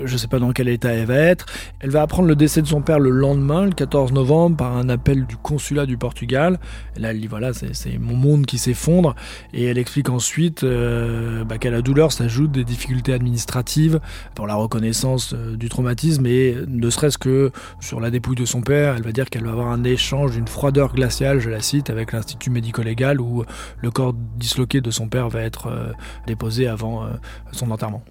je 0.04 0.16
sais 0.16 0.28
pas 0.28 0.38
dans 0.38 0.52
quel 0.52 0.68
état 0.68 0.90
elle 0.90 1.06
va 1.06 1.16
être. 1.16 1.46
Elle 1.80 1.90
va 1.90 2.02
apprendre 2.02 2.28
le 2.28 2.36
décès 2.36 2.62
de 2.62 2.66
son 2.66 2.82
père 2.82 2.98
le 2.98 3.10
lendemain, 3.10 3.66
le 3.66 3.72
14 3.72 4.12
novembre, 4.12 4.56
par 4.56 4.76
un 4.76 4.88
appel 4.88 5.26
du 5.26 5.36
consulat 5.36 5.86
du 5.86 5.96
Portugal. 5.96 6.58
Là, 6.96 7.10
elle 7.10 7.20
dit, 7.20 7.26
voilà, 7.26 7.52
c'est 7.52 7.98
mon 7.98 8.16
monde 8.16 8.46
qui 8.46 8.58
s'effondre. 8.58 9.14
Et 9.52 9.64
elle 9.64 9.78
explique 9.78 10.08
ensuite 10.08 10.64
bah, 10.64 11.58
qu'à 11.58 11.70
la 11.70 11.82
douleur 11.82 12.12
s'ajoutent 12.12 12.52
des 12.52 12.64
difficultés 12.64 13.12
administratives 13.12 14.00
pour 14.34 14.46
la 14.46 14.54
reconnaissance 14.54 15.34
du 15.34 15.68
traumatisme 15.68 16.21
mais 16.22 16.54
ne 16.66 16.88
serait-ce 16.88 17.18
que 17.18 17.50
sur 17.80 18.00
la 18.00 18.10
dépouille 18.10 18.36
de 18.36 18.44
son 18.44 18.62
père, 18.62 18.94
elle 18.96 19.02
va 19.02 19.12
dire 19.12 19.28
qu'elle 19.28 19.44
va 19.44 19.50
avoir 19.50 19.68
un 19.68 19.84
échange 19.84 20.32
d'une 20.32 20.48
froideur 20.48 20.94
glaciale, 20.94 21.40
je 21.40 21.50
la 21.50 21.60
cite, 21.60 21.90
avec 21.90 22.12
l'Institut 22.12 22.50
médico-légal 22.50 23.20
où 23.20 23.44
le 23.80 23.90
corps 23.90 24.14
disloqué 24.14 24.80
de 24.80 24.90
son 24.90 25.08
père 25.08 25.28
va 25.28 25.42
être 25.42 25.66
euh, 25.66 25.92
déposé 26.26 26.66
avant 26.66 27.04
euh, 27.04 27.08
son 27.50 27.70
enterrement. 27.70 28.02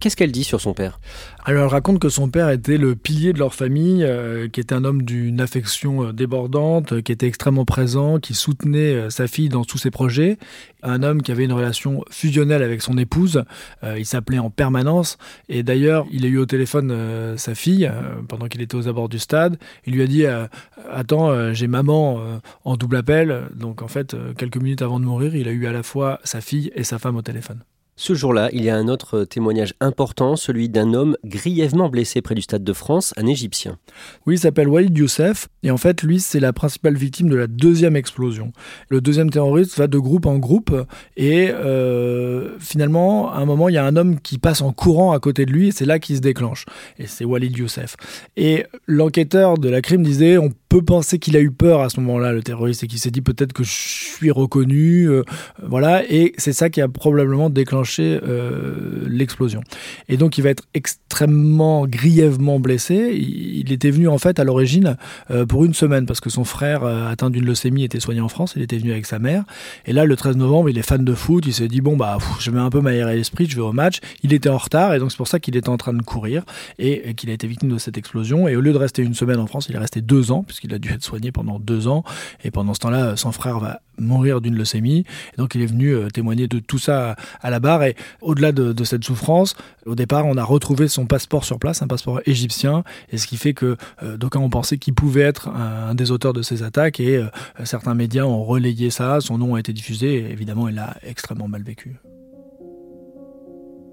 Qu'est-ce 0.00 0.16
qu'elle 0.16 0.30
dit 0.30 0.44
sur 0.44 0.60
son 0.60 0.74
père? 0.74 1.00
Alors 1.44 1.64
elle 1.64 1.70
raconte 1.70 1.98
que 1.98 2.08
son 2.08 2.28
père 2.28 2.50
était 2.50 2.78
le 2.78 2.94
pilier 2.94 3.32
de 3.32 3.38
leur 3.40 3.52
famille, 3.52 4.04
euh, 4.04 4.48
qui 4.48 4.60
était 4.60 4.74
un 4.74 4.84
homme 4.84 5.02
d'une 5.02 5.40
affection 5.40 6.04
euh, 6.04 6.12
débordante, 6.12 6.92
euh, 6.92 7.00
qui 7.00 7.10
était 7.10 7.26
extrêmement 7.26 7.64
présent, 7.64 8.20
qui 8.20 8.34
soutenait 8.34 9.10
sa 9.10 9.26
fille 9.26 9.48
dans 9.48 9.64
tous 9.64 9.78
ses 9.78 9.90
projets. 9.90 10.38
Un 10.84 11.02
homme 11.02 11.20
qui 11.20 11.32
avait 11.32 11.44
une 11.44 11.52
relation 11.52 12.04
fusionnelle 12.10 12.62
avec 12.62 12.82
son 12.82 12.96
épouse. 12.96 13.42
il 13.96 14.06
s'appelait 14.06 14.38
en 14.38 14.50
permanence. 14.50 15.18
Et 15.48 15.64
d'ailleurs, 15.64 16.06
il 16.12 16.24
a 16.24 16.28
eu 16.28 16.38
au 16.38 16.46
téléphone 16.46 17.36
sa 17.36 17.56
fille 17.56 17.90
pendant 18.28 18.46
qu'il 18.46 18.60
était 18.60 18.76
aux 18.76 18.86
abords 18.86 19.08
du 19.08 19.18
stade. 19.18 19.58
Il 19.86 19.94
lui 19.94 20.02
a 20.02 20.06
dit 20.06 20.24
Attends, 20.92 21.52
j'ai 21.52 21.66
maman 21.66 22.20
en 22.64 22.76
double 22.76 22.96
appel. 22.96 23.48
Donc 23.56 23.82
en 23.82 23.88
fait, 23.88 24.14
quelques 24.36 24.58
minutes 24.58 24.82
avant 24.82 25.00
de 25.00 25.04
mourir, 25.04 25.34
il 25.34 25.48
a 25.48 25.52
eu 25.52 25.66
à 25.66 25.72
la 25.72 25.82
fois 25.82 26.20
sa 26.22 26.40
fille 26.40 26.70
et 26.76 26.84
sa 26.84 27.00
femme 27.00 27.16
au 27.16 27.22
téléphone. 27.22 27.64
Ce 28.00 28.14
jour-là, 28.14 28.48
il 28.52 28.62
y 28.62 28.70
a 28.70 28.76
un 28.76 28.86
autre 28.86 29.24
témoignage 29.24 29.74
important, 29.80 30.36
celui 30.36 30.68
d'un 30.68 30.94
homme 30.94 31.16
grièvement 31.24 31.88
blessé 31.88 32.22
près 32.22 32.36
du 32.36 32.42
Stade 32.42 32.62
de 32.62 32.72
France, 32.72 33.12
un 33.16 33.26
Égyptien. 33.26 33.76
Oui, 34.24 34.36
il 34.36 34.38
s'appelle 34.38 34.68
Walid 34.68 34.96
Youssef, 34.96 35.48
et 35.64 35.72
en 35.72 35.78
fait, 35.78 36.04
lui, 36.04 36.20
c'est 36.20 36.38
la 36.38 36.52
principale 36.52 36.94
victime 36.94 37.28
de 37.28 37.34
la 37.34 37.48
deuxième 37.48 37.96
explosion. 37.96 38.52
Le 38.88 39.00
deuxième 39.00 39.30
terroriste 39.30 39.76
va 39.76 39.88
de 39.88 39.98
groupe 39.98 40.26
en 40.26 40.38
groupe, 40.38 40.72
et 41.16 41.50
euh, 41.50 42.56
finalement, 42.60 43.32
à 43.32 43.38
un 43.38 43.46
moment, 43.46 43.68
il 43.68 43.74
y 43.74 43.78
a 43.78 43.84
un 43.84 43.96
homme 43.96 44.20
qui 44.20 44.38
passe 44.38 44.62
en 44.62 44.72
courant 44.72 45.10
à 45.10 45.18
côté 45.18 45.44
de 45.44 45.50
lui, 45.50 45.68
et 45.68 45.72
c'est 45.72 45.84
là 45.84 45.98
qu'il 45.98 46.14
se 46.14 46.20
déclenche. 46.20 46.66
Et 47.00 47.08
c'est 47.08 47.24
Walid 47.24 47.58
Youssef. 47.58 47.96
Et 48.36 48.64
l'enquêteur 48.86 49.58
de 49.58 49.68
la 49.68 49.82
crime 49.82 50.04
disait, 50.04 50.36
peut 50.68 50.82
penser 50.82 51.18
qu'il 51.18 51.36
a 51.36 51.40
eu 51.40 51.50
peur 51.50 51.80
à 51.80 51.88
ce 51.88 52.00
moment-là, 52.00 52.32
le 52.32 52.42
terroriste, 52.42 52.84
et 52.84 52.86
qu'il 52.86 52.98
s'est 52.98 53.10
dit 53.10 53.22
peut-être 53.22 53.52
que 53.52 53.64
je 53.64 53.70
suis 53.72 54.30
reconnu, 54.30 55.08
euh, 55.08 55.22
voilà, 55.62 56.02
et 56.10 56.34
c'est 56.36 56.52
ça 56.52 56.68
qui 56.70 56.80
a 56.80 56.88
probablement 56.88 57.50
déclenché 57.50 58.20
euh, 58.22 59.06
l'explosion. 59.08 59.62
Et 60.08 60.16
donc 60.16 60.38
il 60.38 60.42
va 60.42 60.50
être 60.50 60.64
extrêmement 60.74 61.86
grièvement 61.86 62.60
blessé. 62.60 63.16
Il, 63.16 63.72
était 63.72 63.90
venu 63.90 64.08
en 64.08 64.18
fait 64.18 64.40
à 64.40 64.44
l'origine 64.44 64.96
euh, 65.30 65.46
pour 65.46 65.64
une 65.64 65.74
semaine 65.74 66.06
parce 66.06 66.20
que 66.20 66.30
son 66.30 66.44
frère 66.44 66.84
atteint 66.84 67.30
d'une 67.30 67.44
leucémie 67.44 67.84
était 67.84 68.00
soigné 68.00 68.20
en 68.20 68.28
France. 68.28 68.54
Il 68.56 68.62
était 68.62 68.78
venu 68.78 68.92
avec 68.92 69.06
sa 69.06 69.18
mère. 69.18 69.44
Et 69.86 69.92
là 69.92 70.04
le 70.04 70.16
13 70.16 70.36
novembre, 70.36 70.70
il 70.70 70.78
est 70.78 70.82
fan 70.82 71.04
de 71.04 71.14
foot. 71.14 71.44
Il 71.46 71.52
s'est 71.52 71.68
dit 71.68 71.80
bon 71.80 71.96
bah 71.96 72.18
je 72.40 72.50
vais 72.50 72.58
un 72.58 72.70
peu 72.70 72.80
m'aérer 72.80 73.16
l'esprit, 73.16 73.46
je 73.46 73.56
vais 73.56 73.62
au 73.62 73.72
match. 73.72 73.98
Il 74.22 74.32
était 74.32 74.48
en 74.48 74.58
retard 74.58 74.94
et 74.94 74.98
donc 74.98 75.10
c'est 75.10 75.16
pour 75.16 75.28
ça 75.28 75.38
qu'il 75.38 75.56
était 75.56 75.68
en 75.68 75.76
train 75.76 75.92
de 75.92 76.02
courir 76.02 76.44
et, 76.78 77.14
qu'il 77.14 77.30
a 77.30 77.32
été 77.32 77.46
victime 77.46 77.70
de 77.70 77.78
cette 77.78 77.98
explosion. 77.98 78.48
Et 78.48 78.56
au 78.56 78.60
lieu 78.60 78.72
de 78.72 78.78
rester 78.78 79.02
une 79.02 79.14
semaine 79.14 79.38
en 79.38 79.46
France, 79.46 79.66
il 79.68 79.74
est 79.74 79.78
resté 79.78 80.00
deux 80.00 80.32
ans 80.32 80.44
puisqu'il 80.58 80.74
a 80.74 80.78
dû 80.78 80.92
être 80.92 81.02
soigné 81.02 81.32
pendant 81.32 81.58
deux 81.58 81.88
ans. 81.88 82.04
Et 82.42 82.50
pendant 82.50 82.74
ce 82.74 82.80
temps-là, 82.80 83.16
son 83.16 83.32
frère 83.32 83.58
va 83.58 83.80
mourir 83.98 84.40
d'une 84.40 84.56
leucémie. 84.56 85.04
Et 85.32 85.36
donc 85.36 85.54
il 85.54 85.62
est 85.62 85.66
venu 85.66 85.96
témoigner 86.12 86.48
de 86.48 86.58
tout 86.58 86.78
ça 86.78 87.16
à 87.40 87.50
la 87.50 87.60
barre 87.60 87.82
et 87.82 87.96
au-delà 88.20 88.52
de, 88.52 88.84
cette 88.84 89.04
souffrance, 89.04 89.54
au 89.86 89.94
départ, 89.94 90.26
on 90.26 90.36
a 90.36 90.44
retrouvé 90.44 90.88
son 90.88 91.06
passeport 91.06 91.44
sur 91.44 91.58
place, 91.58 91.82
un 91.82 91.86
passeport 91.86 92.20
égyptien, 92.26 92.84
et 93.10 93.18
ce 93.18 93.26
qui 93.26 93.36
fait 93.36 93.54
que 93.54 93.76
euh, 94.02 94.16
d'aucuns 94.16 94.40
ont 94.40 94.50
pensé 94.50 94.78
qu'il 94.78 94.94
pouvait 94.94 95.22
être 95.22 95.48
un, 95.48 95.94
des 95.94 96.10
auteurs 96.10 96.32
de 96.32 96.42
ces 96.42 96.62
attaques, 96.62 97.00
et 97.00 97.16
euh, 97.16 97.26
certains 97.64 97.94
médias 97.94 98.24
ont 98.24 98.44
relayé 98.44 98.90
ça, 98.90 99.20
son 99.20 99.38
nom 99.38 99.54
a 99.54 99.60
été 99.60 99.72
diffusé, 99.72 100.30
évidemment, 100.30 100.68
il 100.68 100.78
a 100.78 100.96
extrêmement 101.02 101.48
mal 101.48 101.62
vécu. 101.62 101.96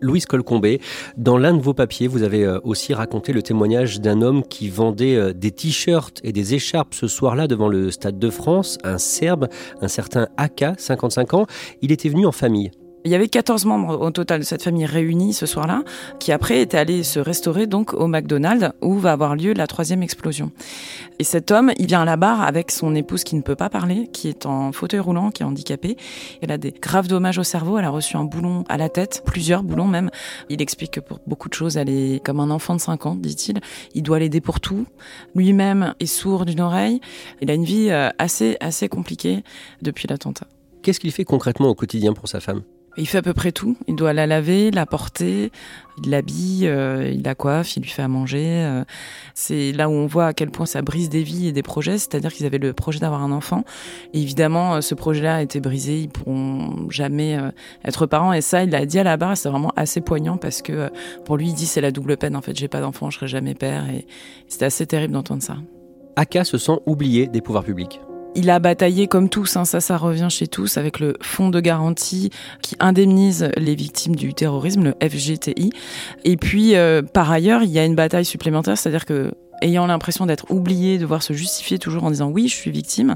Louise 0.02 0.26
Colcombé, 0.26 0.80
dans 1.18 1.38
l'un 1.38 1.54
de 1.54 1.62
vos 1.62 1.74
papiers, 1.74 2.08
vous 2.08 2.24
avez 2.24 2.46
euh, 2.46 2.60
aussi 2.64 2.94
raconté 2.94 3.34
le 3.34 3.42
témoignage 3.42 4.00
d'un 4.00 4.22
homme 4.22 4.44
qui 4.44 4.70
vendait 4.70 5.34
des 5.34 5.52
t-shirts 5.52 6.20
et 6.24 6.32
des 6.32 6.54
écharpes 6.54 6.94
ce 6.94 7.08
soir-là 7.08 7.48
devant 7.48 7.68
le 7.68 7.92
Stade 7.92 8.20
de 8.20 8.30
France, 8.30 8.78
un 8.84 8.98
Serbe, 8.98 9.48
un 9.82 9.88
certain 9.88 10.28
Aka, 10.38 10.76
55 10.78 11.34
ans. 11.34 11.46
Il 11.82 11.92
était 11.92 12.10
venu 12.10 12.26
en 12.26 12.32
famille. 12.32 12.72
Il 13.06 13.12
y 13.12 13.16
avait 13.16 13.28
14 13.28 13.66
membres 13.66 14.02
au 14.02 14.10
total 14.10 14.40
de 14.40 14.46
cette 14.46 14.64
famille 14.64 14.88
réunis 14.88 15.34
ce 15.34 15.46
soir-là, 15.46 15.84
qui 16.20 16.32
après 16.32 16.62
étaient 16.62 16.80
allés 16.80 17.04
se 17.04 17.20
restaurer 17.20 17.68
donc 17.68 17.94
au 17.94 18.08
McDonald's 18.08 18.72
où 18.82 18.98
va 18.98 19.12
avoir 19.12 19.36
lieu 19.36 19.54
la 19.54 19.68
troisième 19.68 20.02
explosion. 20.02 20.52
Et 21.20 21.24
cet 21.24 21.52
homme, 21.52 21.72
il 21.78 21.86
vient 21.86 22.02
à 22.02 22.06
la 22.06 22.18
barre 22.18 22.42
avec 22.42 22.72
son 22.72 22.96
épouse 22.96 23.24
qui 23.24 23.36
ne 23.36 23.44
peut 23.44 23.56
pas 23.56 23.70
parler, 23.70 24.10
qui 24.12 24.28
est 24.28 24.48
en 24.48 24.72
fauteuil 24.72 25.02
roulant, 25.02 25.30
qui 25.30 25.44
est 25.44 25.46
handicapée. 25.46 25.98
Elle 26.42 26.52
a 26.52 26.58
des 26.58 26.72
graves 26.72 27.08
dommages 27.08 27.38
au 27.38 27.44
cerveau, 27.44 27.78
elle 27.78 27.86
a 27.86 27.92
reçu 27.92 28.18
un 28.18 28.24
boulon 28.24 28.64
à 28.70 28.78
la 28.78 28.90
tête, 28.90 29.22
plusieurs 29.24 29.62
boulons 29.62 29.88
même. 29.88 30.10
Il 30.50 30.60
explique 30.60 30.94
que 30.94 31.00
pour 31.00 31.20
beaucoup 31.28 31.48
de 31.48 31.54
choses, 31.54 31.78
elle 31.78 31.90
est 31.90 32.26
comme 32.26 32.40
un 32.40 32.50
enfant 32.50 32.74
de 32.74 32.82
5 32.82 33.06
ans, 33.06 33.16
dit-il. 33.16 33.60
Il 33.94 34.02
doit 34.02 34.18
l'aider 34.18 34.42
pour 34.42 34.60
tout. 34.60 34.88
Lui-même 35.36 35.94
est 36.00 36.08
sourd 36.08 36.44
d'une 36.46 36.62
oreille. 36.62 37.02
Il 37.40 37.52
a 37.52 37.54
une 37.54 37.66
vie 37.66 37.92
euh, 37.92 38.10
assez, 38.18 38.58
assez 38.62 38.90
compliquée 38.90 39.44
depuis 39.84 40.08
l'attentat. 40.08 40.48
Qu'est-ce 40.82 41.00
qu'il 41.00 41.12
fait 41.12 41.24
concrètement 41.24 41.70
au 41.70 41.76
quotidien 41.76 42.14
pour 42.14 42.28
sa 42.28 42.40
femme? 42.40 42.64
Il 42.98 43.08
fait 43.08 43.18
à 43.18 43.22
peu 43.22 43.34
près 43.34 43.52
tout. 43.52 43.76
Il 43.88 43.96
doit 43.96 44.14
la 44.14 44.26
laver, 44.28 44.72
la 44.72 44.86
porter, 44.86 45.52
il 46.04 46.10
l'habille, 46.10 46.68
euh, 46.68 47.12
il 47.14 47.24
la 47.24 47.36
coiffe, 47.36 47.76
il 47.76 47.84
lui 47.84 47.90
fait 47.90 48.02
à 48.02 48.08
manger. 48.08 48.46
Euh. 48.46 48.84
c'est 49.34 49.72
là 49.72 49.90
où 49.90 49.94
on 49.94 50.06
voit 50.08 50.28
à 50.28 50.34
quel 50.34 50.50
point 50.50 50.66
ça 50.66 50.82
brise 50.82 51.10
des 51.10 51.24
vies 51.24 51.48
et 51.48 51.52
des 51.52 51.64
projets. 51.64 51.98
C'est-à-dire 51.98 52.32
qu'ils 52.34 52.46
avaient 52.46 52.58
le 52.58 52.74
projet 52.74 53.00
d'avoir 53.00 53.24
un 53.24 53.32
enfant. 53.32 53.64
Et 54.14 54.22
évidemment, 54.22 54.76
euh, 54.76 54.82
ce 54.82 54.96
projet-là 54.96 55.38
a 55.38 55.42
été 55.42 55.60
brisé. 55.60 56.00
Ils 56.00 56.10
pourront 56.10 56.90
jamais 56.90 57.38
être 57.84 58.06
parents. 58.06 58.34
Et 58.34 58.42
ça, 58.42 58.64
il 58.64 58.70
l'a 58.70 58.86
dit 58.86 59.00
à 59.00 59.04
la 59.04 59.18
barre. 59.18 59.38
C'est 59.38 59.50
vraiment 59.50 59.74
assez 59.76 60.02
poignant 60.02 60.38
parce 60.38 60.62
que 60.62 60.90
pour 61.26 61.38
lui, 61.38 61.50
il 61.50 61.54
dit 61.54 61.66
c'est 61.66 61.82
la 61.82 61.92
double 61.92 62.18
peine. 62.18 62.36
En 62.36 62.42
fait, 62.42 62.56
j'ai 62.56 62.68
pas 62.68 62.82
d'enfant, 62.82 63.10
je 63.10 63.18
serai 63.18 63.28
jamais 63.28 63.56
père. 63.56 63.90
Et 63.90 64.06
c'était 64.48 64.66
assez 64.66 64.86
terrible 64.86 65.14
d'entendre 65.14 65.44
ça. 65.44 65.58
Aka 66.16 66.46
se 66.46 66.58
sent 66.58 66.80
oublié 66.86 67.28
des 67.28 67.42
pouvoirs 67.42 67.64
publics 67.64 68.00
il 68.36 68.50
a 68.50 68.60
bataillé 68.60 69.08
comme 69.08 69.30
tous, 69.30 69.56
hein, 69.56 69.66
ça, 69.66 69.80
ça 69.80 69.98
revient 69.98 70.28
chez 70.30 70.48
tous, 70.48 70.78
avec 70.78 71.00
le 71.00 71.16
fonds 71.22 71.50
de 71.50 71.60
garantie 71.60 72.30
qui 72.62 72.76
indemnise 72.80 73.50
les 73.58 73.76
victimes 73.76 74.16
du 74.16 74.34
terrorisme, 74.34 74.84
le 74.84 74.96
FGTI. 75.08 75.72
Et 76.24 76.38
puis, 76.38 76.76
euh, 76.76 77.02
par 77.02 77.32
ailleurs, 77.32 77.64
il 77.64 77.70
y 77.70 77.80
a 77.80 77.86
une 77.86 77.96
bataille 77.96 78.26
supplémentaire, 78.26 78.78
c'est-à-dire 78.78 79.06
que 79.06 79.32
ayant 79.66 79.88
l'impression 79.88 80.26
d'être 80.26 80.52
oublié, 80.52 80.98
devoir 80.98 81.24
se 81.24 81.34
justifier 81.34 81.80
toujours 81.80 82.04
en 82.04 82.12
disant 82.12 82.30
oui, 82.30 82.48
je 82.48 82.56
suis 82.56 82.72
victime, 82.72 83.16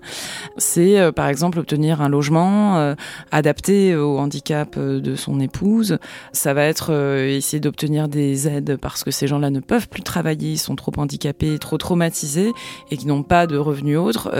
c'est 0.58 1.00
euh, 1.00 1.12
par 1.12 1.28
exemple 1.28 1.60
obtenir 1.60 2.02
un 2.02 2.10
logement 2.10 2.78
euh, 2.78 2.96
adapté 3.32 3.96
au 3.96 4.18
handicap 4.18 4.76
euh, 4.78 5.00
de 5.00 5.16
son 5.16 5.40
épouse. 5.40 6.00
Ça 6.34 6.54
va 6.54 6.64
être 6.64 6.92
essayer 6.92 7.60
d'obtenir 7.60 8.08
des 8.08 8.48
aides 8.48 8.78
parce 8.78 9.04
que 9.04 9.12
ces 9.12 9.28
gens-là 9.28 9.50
ne 9.50 9.60
peuvent 9.60 9.88
plus 9.88 10.02
travailler, 10.02 10.54
ils 10.54 10.58
sont 10.58 10.76
trop 10.76 10.92
handicapés, 10.98 11.60
trop 11.60 11.78
traumatisés 11.78 12.52
et 12.90 12.98
qui 12.98 13.08
n'ont 13.08 13.24
pas 13.24 13.48
de 13.48 13.58
revenus 13.58 13.98
autres. 13.98 14.32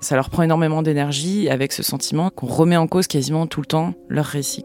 ça 0.00 0.16
leur 0.16 0.30
prend 0.30 0.42
énormément 0.42 0.82
d'énergie 0.82 1.48
avec 1.48 1.72
ce 1.72 1.82
sentiment 1.82 2.30
qu'on 2.30 2.46
remet 2.46 2.76
en 2.76 2.86
cause 2.86 3.06
quasiment 3.06 3.46
tout 3.46 3.60
le 3.60 3.66
temps 3.66 3.94
leur 4.08 4.26
récit. 4.26 4.64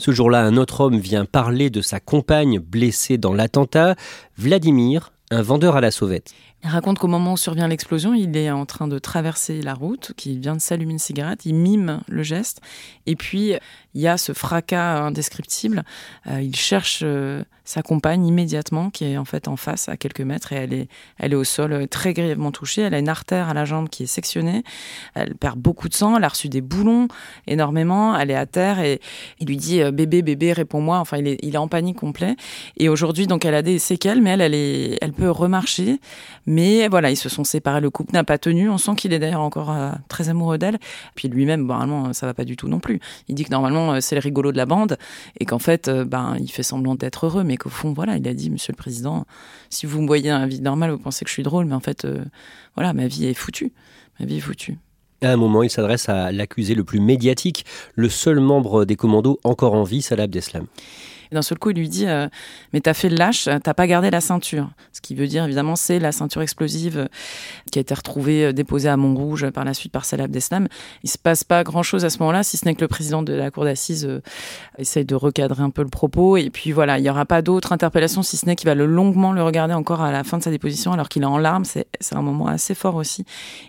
Ce 0.00 0.12
jour-là, 0.12 0.40
un 0.40 0.56
autre 0.56 0.80
homme 0.80 0.98
vient 0.98 1.26
parler 1.26 1.68
de 1.68 1.82
sa 1.82 2.00
compagne 2.00 2.58
blessée 2.58 3.18
dans 3.18 3.34
l'attentat, 3.34 3.96
Vladimir, 4.38 5.12
un 5.30 5.42
vendeur 5.42 5.76
à 5.76 5.80
la 5.80 5.90
sauvette. 5.90 6.32
Il 6.62 6.68
raconte 6.68 6.98
qu'au 6.98 7.06
moment 7.06 7.34
où 7.34 7.36
survient 7.36 7.68
l'explosion, 7.68 8.12
il 8.12 8.36
est 8.36 8.50
en 8.50 8.66
train 8.66 8.88
de 8.88 8.98
traverser 8.98 9.62
la 9.62 9.74
route, 9.74 10.12
qu'il 10.16 10.40
vient 10.40 10.56
de 10.56 10.60
s'allumer 10.60 10.92
une 10.92 10.98
cigarette, 10.98 11.46
il 11.46 11.54
mime 11.54 12.02
le 12.08 12.22
geste, 12.22 12.60
et 13.06 13.16
puis 13.16 13.54
il 13.94 14.00
y 14.00 14.08
a 14.08 14.16
ce 14.16 14.32
fracas 14.32 15.00
indescriptible. 15.02 15.84
Euh, 16.28 16.40
il 16.40 16.54
cherche 16.54 17.00
euh, 17.02 17.42
sa 17.64 17.82
compagne 17.82 18.24
immédiatement, 18.24 18.90
qui 18.90 19.04
est 19.04 19.16
en 19.16 19.24
fait 19.24 19.48
en 19.48 19.56
face 19.56 19.88
à 19.88 19.96
quelques 19.96 20.20
mètres, 20.20 20.52
et 20.52 20.56
elle 20.56 20.72
est, 20.72 20.88
elle 21.18 21.32
est 21.32 21.36
au 21.36 21.44
sol 21.44 21.72
euh, 21.72 21.86
très 21.86 22.12
grièvement 22.12 22.52
touchée. 22.52 22.82
Elle 22.82 22.94
a 22.94 22.98
une 22.98 23.08
artère 23.08 23.48
à 23.48 23.54
la 23.54 23.64
jambe 23.64 23.88
qui 23.88 24.04
est 24.04 24.06
sectionnée. 24.06 24.62
Elle 25.14 25.34
perd 25.34 25.58
beaucoup 25.58 25.88
de 25.88 25.94
sang. 25.94 26.16
Elle 26.16 26.24
a 26.24 26.28
reçu 26.28 26.48
des 26.48 26.60
boulons 26.60 27.08
énormément. 27.48 28.16
Elle 28.16 28.30
est 28.30 28.36
à 28.36 28.46
terre 28.46 28.78
et 28.78 29.00
il 29.40 29.48
lui 29.48 29.56
dit 29.56 29.82
bébé, 29.92 30.22
bébé, 30.22 30.52
réponds-moi. 30.52 30.98
Enfin, 30.98 31.16
il 31.16 31.26
est, 31.26 31.38
il 31.42 31.54
est 31.54 31.58
en 31.58 31.68
panique 31.68 31.98
complet. 31.98 32.36
Et 32.76 32.88
aujourd'hui, 32.88 33.26
donc, 33.26 33.44
elle 33.44 33.54
a 33.54 33.62
des 33.62 33.78
séquelles, 33.78 34.22
mais 34.22 34.30
elle, 34.30 34.40
elle, 34.40 34.54
est, 34.54 34.98
elle 35.00 35.12
peut 35.12 35.30
remarcher. 35.30 36.00
Mais 36.46 36.86
voilà, 36.88 37.10
ils 37.10 37.16
se 37.16 37.28
sont 37.28 37.44
séparés. 37.44 37.80
Le 37.80 37.90
couple 37.90 38.12
n'a 38.12 38.24
pas 38.24 38.38
tenu. 38.38 38.70
On 38.70 38.78
sent 38.78 38.94
qu'il 38.96 39.12
est 39.12 39.18
d'ailleurs 39.18 39.40
encore 39.40 39.74
très 40.08 40.28
amoureux 40.28 40.58
d'elle. 40.58 40.78
Puis 41.14 41.28
lui-même, 41.28 41.66
normalement, 41.66 42.12
ça 42.12 42.26
va 42.26 42.34
pas 42.34 42.44
du 42.44 42.56
tout 42.56 42.68
non 42.68 42.78
plus. 42.78 43.00
Il 43.28 43.34
dit 43.34 43.44
que 43.44 43.50
normalement 43.50 43.79
euh, 43.88 44.00
c'est 44.00 44.14
le 44.14 44.20
rigolo 44.20 44.52
de 44.52 44.56
la 44.56 44.66
bande 44.66 44.96
et 45.38 45.44
qu'en 45.44 45.58
fait, 45.58 45.88
euh, 45.88 46.04
ben, 46.04 46.36
il 46.40 46.50
fait 46.50 46.62
semblant 46.62 46.94
d'être 46.94 47.26
heureux, 47.26 47.44
mais 47.44 47.56
qu'au 47.56 47.68
fond, 47.68 47.92
voilà, 47.92 48.16
il 48.16 48.26
a 48.28 48.34
dit, 48.34 48.50
Monsieur 48.50 48.72
le 48.72 48.76
Président, 48.76 49.26
si 49.68 49.86
vous 49.86 50.00
me 50.02 50.06
voyez 50.06 50.30
la 50.30 50.46
vie 50.46 50.60
normale, 50.60 50.90
vous 50.90 50.98
pensez 50.98 51.24
que 51.24 51.28
je 51.28 51.34
suis 51.34 51.42
drôle, 51.42 51.66
mais 51.66 51.74
en 51.74 51.80
fait, 51.80 52.04
euh, 52.04 52.24
voilà, 52.74 52.92
ma 52.92 53.06
vie 53.06 53.26
est 53.26 53.34
foutue, 53.34 53.72
ma 54.18 54.26
vie 54.26 54.38
est 54.38 54.40
foutue. 54.40 54.76
À 55.22 55.32
un 55.32 55.36
moment, 55.36 55.62
il 55.62 55.70
s'adresse 55.70 56.08
à 56.08 56.32
l'accusé 56.32 56.74
le 56.74 56.84
plus 56.84 57.00
médiatique, 57.00 57.66
le 57.94 58.08
seul 58.08 58.40
membre 58.40 58.84
des 58.84 58.96
commandos 58.96 59.38
encore 59.44 59.74
en 59.74 59.84
vie, 59.84 60.00
Salah 60.00 60.22
Abdeslam. 60.24 60.66
Et 61.30 61.34
d'un 61.34 61.42
seul 61.42 61.58
coup, 61.58 61.70
il 61.70 61.76
lui 61.76 61.88
dit 61.88 62.06
euh, 62.06 62.28
Mais 62.72 62.80
t'as 62.80 62.94
fait 62.94 63.08
le 63.08 63.16
lâche, 63.16 63.48
t'as 63.62 63.74
pas 63.74 63.86
gardé 63.86 64.10
la 64.10 64.20
ceinture. 64.20 64.70
Ce 64.92 65.00
qui 65.00 65.14
veut 65.14 65.26
dire, 65.26 65.44
évidemment, 65.44 65.76
c'est 65.76 65.98
la 65.98 66.12
ceinture 66.12 66.42
explosive 66.42 66.98
euh, 66.98 67.06
qui 67.70 67.78
a 67.78 67.82
été 67.82 67.94
retrouvée, 67.94 68.46
euh, 68.46 68.52
déposée 68.52 68.88
à 68.88 68.96
Montrouge 68.96 69.50
par 69.50 69.64
la 69.64 69.74
suite 69.74 69.92
par 69.92 70.04
Salah 70.04 70.24
Abdeslam. 70.24 70.68
Il 71.02 71.10
se 71.10 71.18
passe 71.18 71.44
pas 71.44 71.62
grand 71.62 71.82
chose 71.82 72.04
à 72.04 72.10
ce 72.10 72.18
moment-là, 72.18 72.42
si 72.42 72.56
ce 72.56 72.64
n'est 72.64 72.74
que 72.74 72.80
le 72.80 72.88
président 72.88 73.22
de 73.22 73.32
la 73.32 73.50
cour 73.50 73.64
d'assises 73.64 74.08
essaye 74.78 75.04
de 75.04 75.14
recadrer 75.14 75.62
un 75.62 75.70
peu 75.70 75.82
le 75.82 75.88
propos. 75.88 76.36
Et 76.36 76.50
puis 76.50 76.72
voilà, 76.72 76.98
il 76.98 77.04
y 77.04 77.10
aura 77.10 77.26
pas 77.26 77.42
d'autre 77.42 77.72
interpellation, 77.72 78.22
si 78.22 78.36
ce 78.36 78.46
n'est 78.46 78.56
qu'il 78.56 78.66
va 78.66 78.74
le 78.74 78.86
longuement 78.86 79.32
le 79.32 79.42
regarder 79.42 79.74
encore 79.74 80.00
à 80.00 80.12
la 80.12 80.24
fin 80.24 80.38
de 80.38 80.42
sa 80.42 80.50
déposition, 80.50 80.92
alors 80.92 81.08
qu'il 81.08 81.22
est 81.22 81.26
en 81.26 81.38
larmes. 81.38 81.64
C'est 81.64 81.86
un 82.12 82.22
moment 82.22 82.48
assez 82.48 82.74
fort 82.74 82.96
aussi. 82.96 83.24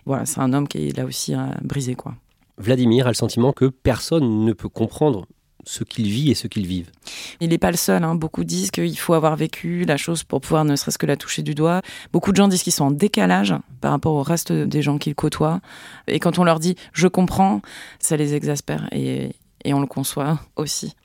Voilà, 0.06 0.26
c'est 0.26 0.40
un 0.40 0.54
homme 0.54 0.68
qui 0.68 0.90
est 0.90 0.98
là 0.98 1.06
aussi 1.06 1.36
brisé, 1.62 1.96
quoi. 1.96 2.16
Vladimir 2.58 3.08
a 3.08 3.10
le 3.10 3.16
sentiment 3.16 3.54
que 3.54 3.66
personne 3.66 4.46
ne 4.46 4.54
peut 4.54 4.70
comprendre 4.70 5.26
ce 5.66 5.84
qu'il 5.84 6.08
vit 6.08 6.32
et 6.32 6.36
ce 6.36 6.48
qu'ils 6.48 6.68
vivent. 6.68 6.92
Il 7.40 7.50
n'est 7.50 7.58
pas 7.58 7.72
le 7.72 7.78
seul. 7.78 8.04
Hein. 8.04 8.16
Beaucoup 8.16 8.44
disent 8.44 8.72
qu'il 8.72 8.98
faut 8.98 9.14
avoir 9.14 9.36
vécu 9.36 9.86
la 9.86 9.98
chose 9.98 10.24
pour 10.24 10.42
pouvoir 10.42 10.66
ne 10.66 10.76
serait-ce 10.76 10.98
que 10.98 11.06
la 11.06 11.18
toucher 11.18 11.42
du 11.42 11.56
doigt. 11.56 11.82
Beaucoup 12.12 12.32
de 12.32 12.38
gens 12.38 12.48
disent 12.48 12.64
qu'ils 12.64 12.74
sont 12.74 12.86
en 12.86 12.92
décalage 12.92 13.56
par 13.80 13.92
rapport 13.92 14.14
au 14.14 14.24
reste 14.24 14.52
des 14.52 14.82
gens 14.82 14.98
qu'ils 14.98 15.16
côtoient. 15.16 15.62
Et 16.08 16.20
quand 16.20 16.40
on 16.40 16.44
leur 16.44 16.60
dit 16.60 16.76
je 16.94 17.08
comprends, 17.08 17.62
ça 18.00 18.18
les 18.18 18.34
exaspère 18.34 18.88
et, 18.92 19.32
et 19.66 19.74
on 19.74 19.80
le 19.80 19.88
conçoit 19.88 20.40
aussi. 20.56 20.96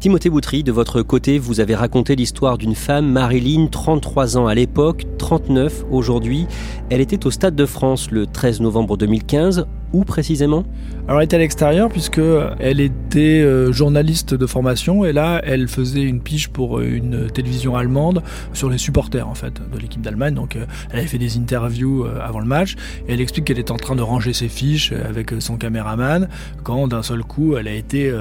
Timothée 0.00 0.30
Boutry, 0.30 0.62
de 0.62 0.70
votre 0.70 1.02
côté, 1.02 1.40
vous 1.40 1.58
avez 1.58 1.74
raconté 1.74 2.14
l'histoire 2.14 2.56
d'une 2.56 2.76
femme, 2.76 3.10
Marilyn, 3.10 3.66
33 3.66 4.38
ans 4.38 4.46
à 4.46 4.54
l'époque, 4.54 5.06
39 5.18 5.86
aujourd'hui. 5.90 6.46
Elle 6.88 7.00
était 7.00 7.26
au 7.26 7.32
Stade 7.32 7.56
de 7.56 7.66
France 7.66 8.12
le 8.12 8.28
13 8.28 8.60
novembre 8.60 8.96
2015. 8.96 9.66
Où 9.92 10.04
précisément? 10.04 10.64
Alors 11.06 11.20
elle 11.20 11.24
était 11.24 11.36
à 11.36 11.38
l'extérieur 11.38 11.88
puisque 11.88 12.20
elle 12.58 12.80
était 12.80 13.40
euh, 13.40 13.72
journaliste 13.72 14.34
de 14.34 14.46
formation 14.46 15.06
et 15.06 15.12
là 15.12 15.40
elle 15.44 15.66
faisait 15.66 16.02
une 16.02 16.20
piche 16.20 16.48
pour 16.48 16.80
une 16.80 17.30
télévision 17.30 17.74
allemande 17.74 18.22
sur 18.52 18.68
les 18.68 18.76
supporters 18.76 19.26
en 19.26 19.34
fait 19.34 19.54
de 19.72 19.78
l'équipe 19.78 20.02
d'Allemagne. 20.02 20.34
Donc 20.34 20.56
euh, 20.56 20.66
elle 20.90 20.98
avait 20.98 21.08
fait 21.08 21.18
des 21.18 21.38
interviews 21.38 22.04
euh, 22.04 22.20
avant 22.22 22.40
le 22.40 22.46
match 22.46 22.76
et 23.06 23.14
elle 23.14 23.20
explique 23.22 23.46
qu'elle 23.46 23.58
était 23.58 23.72
en 23.72 23.76
train 23.76 23.96
de 23.96 24.02
ranger 24.02 24.34
ses 24.34 24.48
fiches 24.48 24.92
avec 24.92 25.32
son 25.38 25.56
caméraman 25.56 26.28
quand 26.62 26.88
d'un 26.88 27.02
seul 27.02 27.22
coup 27.22 27.56
elle 27.56 27.68
a 27.68 27.74
été 27.74 28.12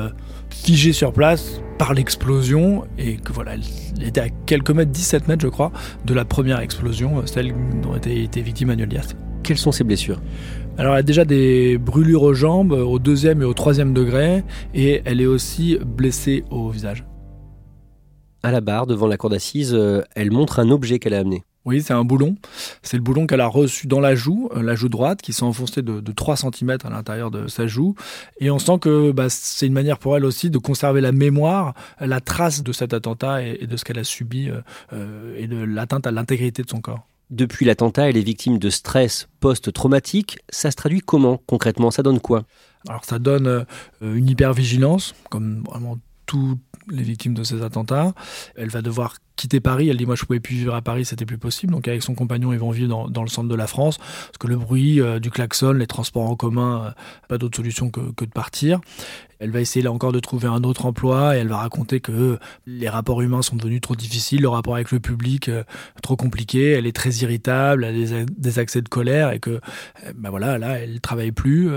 figée 0.50 0.94
sur 0.94 1.12
place 1.12 1.62
par 1.78 1.94
l'explosion 1.94 2.86
et 2.98 3.18
que 3.18 3.32
voilà, 3.32 3.56
elle 3.56 4.08
était 4.08 4.22
à 4.22 4.30
quelques 4.46 4.72
mètres, 4.72 4.92
17 4.92 5.28
mètres 5.28 5.44
je 5.44 5.50
crois, 5.50 5.72
de 6.06 6.14
la 6.14 6.26
première 6.26 6.60
explosion, 6.60 7.26
celle 7.26 7.54
dont 7.82 7.96
était, 7.96 8.24
été 8.24 8.42
victime 8.42 8.70
Manuel 8.70 8.90
Diaz. 8.90 9.16
Quelles 9.44 9.58
sont 9.58 9.72
ses 9.72 9.84
blessures? 9.84 10.20
Alors 10.78 10.94
elle 10.94 11.00
a 11.00 11.04
déjà 11.04 11.26
des 11.26 11.78
brûlures 11.78 12.24
aux 12.24 12.34
jambes 12.34 12.72
au 12.72 13.00
deuxième 13.00 13.42
et 13.42 13.46
au 13.46 13.54
troisième 13.54 13.94
degré 13.94 14.44
et 14.74 15.02
elle 15.06 15.22
est 15.22 15.26
aussi 15.26 15.78
blessée 15.86 16.44
au 16.52 16.70
visage. 16.70 17.06
À 18.44 18.52
la 18.52 18.62
barre 18.62 18.88
devant 18.88 19.08
la 19.08 19.18
cour 19.18 19.30
d'assises, 19.30 19.74
euh, 19.74 20.04
elle 20.16 20.32
montre 20.32 20.60
un 20.60 20.70
objet 20.70 21.00
qu'elle 21.00 21.14
a 21.14 21.20
amené. 21.20 21.44
Oui, 21.68 21.82
c'est 21.82 21.94
un 21.94 22.06
boulon. 22.06 22.38
C'est 22.82 22.96
le 22.96 23.04
boulon 23.04 23.28
qu'elle 23.28 23.42
a 23.42 23.48
reçu 23.48 23.88
dans 23.88 24.00
la 24.00 24.16
joue, 24.16 24.50
euh, 24.56 24.64
la 24.64 24.74
joue 24.74 24.88
droite, 24.88 25.22
qui 25.22 25.34
s'est 25.34 25.44
enfoncée 25.44 25.82
de, 25.82 26.00
3 26.14 26.38
cm 26.38 26.78
à 26.86 26.90
l'intérieur 26.90 27.30
de 27.30 27.48
sa 27.48 27.68
joue. 27.68 27.94
Et 28.40 28.50
on 28.50 28.58
sent 28.58 28.80
que 28.80 29.12
bah, 29.12 29.26
c'est 29.30 29.68
une 29.68 29.74
manière 29.74 30.00
pour 30.00 30.16
elle 30.16 30.24
aussi 30.24 30.50
de 30.50 30.60
conserver 30.60 31.02
la 31.02 31.12
mémoire, 31.12 31.74
la 32.00 32.22
trace 32.22 32.64
de 32.64 32.72
cet 32.72 32.94
attentat 32.94 33.44
et, 33.44 33.68
de 33.68 33.76
ce 33.76 33.84
qu'elle 33.84 34.00
a 34.00 34.06
subi 34.06 34.50
euh, 34.50 34.62
euh, 34.94 35.36
et 35.38 35.48
de 35.48 35.58
l'atteinte 35.58 36.08
à 36.08 36.12
l'intégrité 36.12 36.64
de 36.64 36.70
son 36.70 36.80
corps. 36.80 37.06
Depuis 37.30 37.66
l'attentat, 37.66 38.10
elle 38.10 38.18
est 38.18 38.22
victime 38.22 38.58
de 38.58 38.70
stress 38.70 39.28
post-traumatique. 39.40 40.40
Ça 40.50 40.72
se 40.72 40.76
traduit 40.76 41.02
comment 41.02 41.42
concrètement? 41.46 41.92
Ça 41.92 42.04
donne 42.04 42.20
quoi? 42.20 42.44
Alors 42.88 43.04
ça 43.04 43.20
donne 43.20 43.66
une 44.02 44.30
hypervigilance, 44.30 45.14
comme 45.30 45.64
vraiment 45.64 45.98
toutes 46.26 46.60
les 46.90 47.04
victimes 47.04 47.34
de 47.34 47.44
ces 47.44 47.64
attentats. 47.64 48.14
Elle 48.56 48.70
va 48.70 48.82
devoir 48.82 49.16
quitter 49.36 49.60
Paris. 49.60 49.90
Elle 49.90 49.98
dit 49.98 50.06
moi 50.06 50.16
je 50.16 50.26
pouvais 50.26 50.40
plus 50.40 50.56
vivre 50.56 50.76
à 50.76 50.82
Paris, 50.82 51.06
c'était 51.06 51.26
plus 51.26 51.38
possible. 51.38 51.74
Donc 51.74 51.88
avec 51.88 52.04
son 52.04 52.16
compagnon 52.16 52.54
ils 52.54 52.60
vont 52.60 52.72
vivre 52.72 53.10
dans, 53.10 53.24
le 53.24 53.30
centre 53.30 53.50
de 53.50 53.56
la 53.56 53.68
France 53.68 53.98
parce 53.98 54.38
que 54.40 54.48
le 54.48 54.58
bruit 54.58 55.02
euh, 55.02 55.20
du 55.20 55.32
klaxon, 55.32 55.74
les 55.74 55.88
transports 55.88 56.30
en 56.30 56.36
commun, 56.36 56.86
euh, 56.86 56.92
pas 57.28 57.38
d'autre 57.38 57.58
solution 57.58 57.90
que, 57.90 58.02
de 58.02 58.32
partir. 58.32 58.80
Elle 59.40 59.52
va 59.52 59.62
essayer 59.62 59.84
là 59.84 59.92
encore 59.92 60.12
de 60.12 60.20
trouver 60.20 60.48
un 60.48 60.64
autre 60.64 60.86
emploi 60.86 61.36
et 61.36 61.40
elle 61.40 61.48
va 61.48 61.58
raconter 61.58 62.00
que 62.00 62.38
les 62.66 62.90
rapports 62.90 63.22
humains 63.22 63.42
sont 63.42 63.56
devenus 63.56 63.82
trop 63.82 63.96
difficiles, 63.96 64.42
le 64.42 64.50
rapport 64.50 64.76
avec 64.76 64.92
le 64.92 65.00
public 65.00 65.50
euh, 65.50 65.64
trop 66.02 66.16
compliqué. 66.16 66.72
Elle 66.72 66.88
est 66.88 66.96
très 66.96 67.12
irritable, 67.12 67.84
elle 67.84 68.14
a 68.14 68.26
des, 68.26 68.60
accès 68.60 68.82
de 68.82 68.90
colère 68.90 69.32
et 69.32 69.40
que 69.40 69.60
ben 70.16 70.30
voilà 70.30 70.58
là 70.58 70.80
elle 70.80 71.00
travaille 71.00 71.32
plus. 71.32 71.70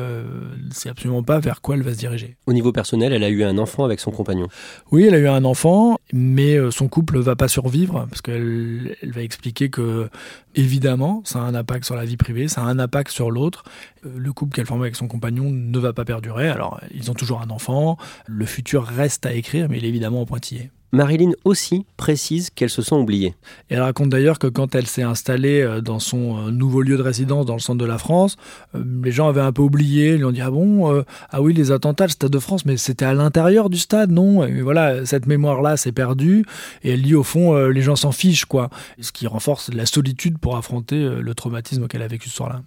c'est 0.70 0.88
absolument 0.88 1.22
pas 1.22 1.40
vers 1.40 1.60
quoi 1.60 1.74
elle 1.74 1.82
va 1.82 1.92
se 1.92 1.98
diriger. 1.98 2.36
Au 2.46 2.52
niveau 2.52 2.72
personnel, 2.72 3.12
elle 3.12 3.24
a 3.24 3.28
eu 3.28 3.42
un 3.42 3.58
enfant 3.58 3.84
avec 3.84 4.00
son 4.00 4.10
compagnon. 4.10 4.48
Oui, 4.90 5.04
elle 5.04 5.14
a 5.14 5.18
eu 5.18 5.28
un 5.28 5.44
enfant, 5.44 5.98
mais 6.12 6.58
son 6.70 6.88
couple 6.88 7.18
va 7.18 7.36
pas 7.36 7.48
survivre, 7.48 8.06
parce 8.08 8.22
qu'elle 8.22 8.96
elle 9.02 9.12
va 9.12 9.22
expliquer 9.22 9.70
que, 9.70 10.08
évidemment, 10.54 11.22
ça 11.24 11.40
a 11.40 11.42
un 11.42 11.54
impact 11.54 11.84
sur 11.84 11.96
la 11.96 12.04
vie 12.04 12.16
privée, 12.16 12.48
ça 12.48 12.62
a 12.62 12.64
un 12.64 12.78
impact 12.78 13.10
sur 13.10 13.30
l'autre. 13.30 13.64
Euh, 14.06 14.10
le 14.16 14.32
couple 14.32 14.54
qu'elle 14.54 14.66
forme 14.66 14.82
avec 14.82 14.96
son 14.96 15.08
compagnon 15.08 15.50
ne 15.50 15.78
va 15.78 15.92
pas 15.92 16.04
perdurer. 16.04 16.48
Alors, 16.48 16.80
ils 16.94 17.10
ont 17.10 17.14
toujours 17.14 17.40
un 17.40 17.49
enfant, 17.50 17.96
le 18.26 18.46
futur 18.46 18.84
reste 18.84 19.26
à 19.26 19.32
écrire, 19.32 19.68
mais 19.68 19.78
il 19.78 19.84
est 19.84 19.88
évidemment 19.88 20.22
en 20.22 20.26
pointillé. 20.26 20.70
Marilyn 20.92 21.30
aussi 21.44 21.86
précise 21.96 22.50
qu'elle 22.50 22.70
se 22.70 22.82
sent 22.82 22.96
oubliée. 22.96 23.34
elle 23.68 23.80
raconte 23.80 24.08
d'ailleurs 24.08 24.40
que 24.40 24.48
quand 24.48 24.74
elle 24.74 24.88
s'est 24.88 25.02
installée 25.02 25.60
euh, 25.60 25.80
dans 25.80 26.00
son 26.00 26.48
euh, 26.48 26.50
nouveau 26.50 26.82
lieu 26.82 26.96
de 26.96 27.02
résidence 27.02 27.46
dans 27.46 27.54
le 27.54 27.60
centre 27.60 27.78
de 27.78 27.84
la 27.84 27.98
France, 27.98 28.36
euh, 28.74 28.82
les 29.04 29.12
gens 29.12 29.28
avaient 29.28 29.40
un 29.40 29.52
peu 29.52 29.62
oublié, 29.62 30.14
ils 30.14 30.16
lui 30.16 30.24
ont 30.24 30.32
dit 30.32 30.40
ah 30.40 30.50
bon 30.50 31.04
ah 31.30 31.42
oui 31.42 31.54
les 31.54 31.70
attentats 31.70 32.06
le 32.06 32.10
stade 32.10 32.30
de 32.30 32.38
France 32.38 32.64
mais 32.64 32.76
c'était 32.76 33.04
à 33.04 33.14
l'intérieur 33.14 33.70
du 33.70 33.78
stade 33.78 34.10
non? 34.10 34.44
Et 34.44 34.62
voilà 34.62 35.06
cette 35.06 35.26
mémoire 35.26 35.62
là 35.62 35.76
s'est 35.76 35.92
perdue 35.92 36.44
et 36.82 36.92
elle 36.92 37.02
dit 37.02 37.14
au 37.14 37.22
fond 37.22 37.54
les 37.66 37.82
gens 37.82 37.96
s'en 37.96 38.12
fichent 38.12 38.44
quoi 38.44 38.70
ce 39.00 39.12
qui 39.12 39.26
renforce 39.26 39.72
la 39.72 39.86
solitude 39.86 40.38
pour 40.38 40.56
affronter 40.56 41.08
le 41.20 41.34
traumatisme 41.34 41.86
qu'elle 41.86 42.02
a 42.02 42.08
vécu 42.08 42.28
ce 42.28 42.36
soir-là. 42.36 42.62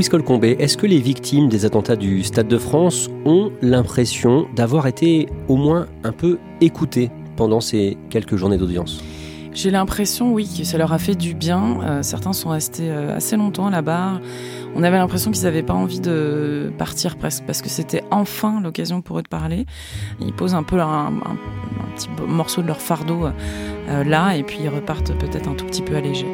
Louis 0.00 0.08
Colcombé, 0.08 0.56
est-ce 0.58 0.78
que 0.78 0.86
les 0.86 0.98
victimes 0.98 1.50
des 1.50 1.66
attentats 1.66 1.94
du 1.94 2.22
Stade 2.22 2.48
de 2.48 2.56
France 2.56 3.10
ont 3.26 3.52
l'impression 3.60 4.46
d'avoir 4.56 4.86
été 4.86 5.28
au 5.46 5.56
moins 5.56 5.88
un 6.04 6.12
peu 6.12 6.38
écoutées 6.62 7.10
pendant 7.36 7.60
ces 7.60 7.98
quelques 8.08 8.36
journées 8.36 8.56
d'audience? 8.56 9.04
J'ai 9.52 9.70
l'impression, 9.70 10.32
oui, 10.32 10.48
que 10.56 10.64
ça 10.64 10.78
leur 10.78 10.94
a 10.94 10.98
fait 10.98 11.16
du 11.16 11.34
bien. 11.34 11.82
Euh, 11.82 12.02
certains 12.02 12.32
sont 12.32 12.48
restés 12.48 12.88
euh, 12.88 13.14
assez 13.14 13.36
longtemps 13.36 13.66
à 13.66 13.70
la 13.70 13.82
barre. 13.82 14.22
On 14.74 14.82
avait 14.84 14.96
l'impression 14.96 15.32
qu'ils 15.32 15.42
n'avaient 15.42 15.62
pas 15.62 15.74
envie 15.74 16.00
de 16.00 16.72
partir 16.78 17.18
presque 17.18 17.44
parce 17.44 17.60
que 17.60 17.68
c'était 17.68 18.02
enfin 18.10 18.62
l'occasion 18.62 19.02
pour 19.02 19.18
eux 19.18 19.22
de 19.22 19.28
parler. 19.28 19.66
Ils 20.18 20.32
posent 20.32 20.54
un 20.54 20.62
peu 20.62 20.80
un, 20.80 21.12
petit 21.94 22.08
morceau 22.26 22.62
de 22.62 22.68
leur 22.68 22.80
fardeau 22.80 23.26
euh, 23.26 24.04
là 24.04 24.34
et 24.34 24.44
puis 24.44 24.60
ils 24.62 24.70
repartent 24.70 25.12
peut-être 25.18 25.46
un 25.46 25.54
tout 25.54 25.66
petit 25.66 25.82
peu 25.82 25.94
allégés. 25.94 26.26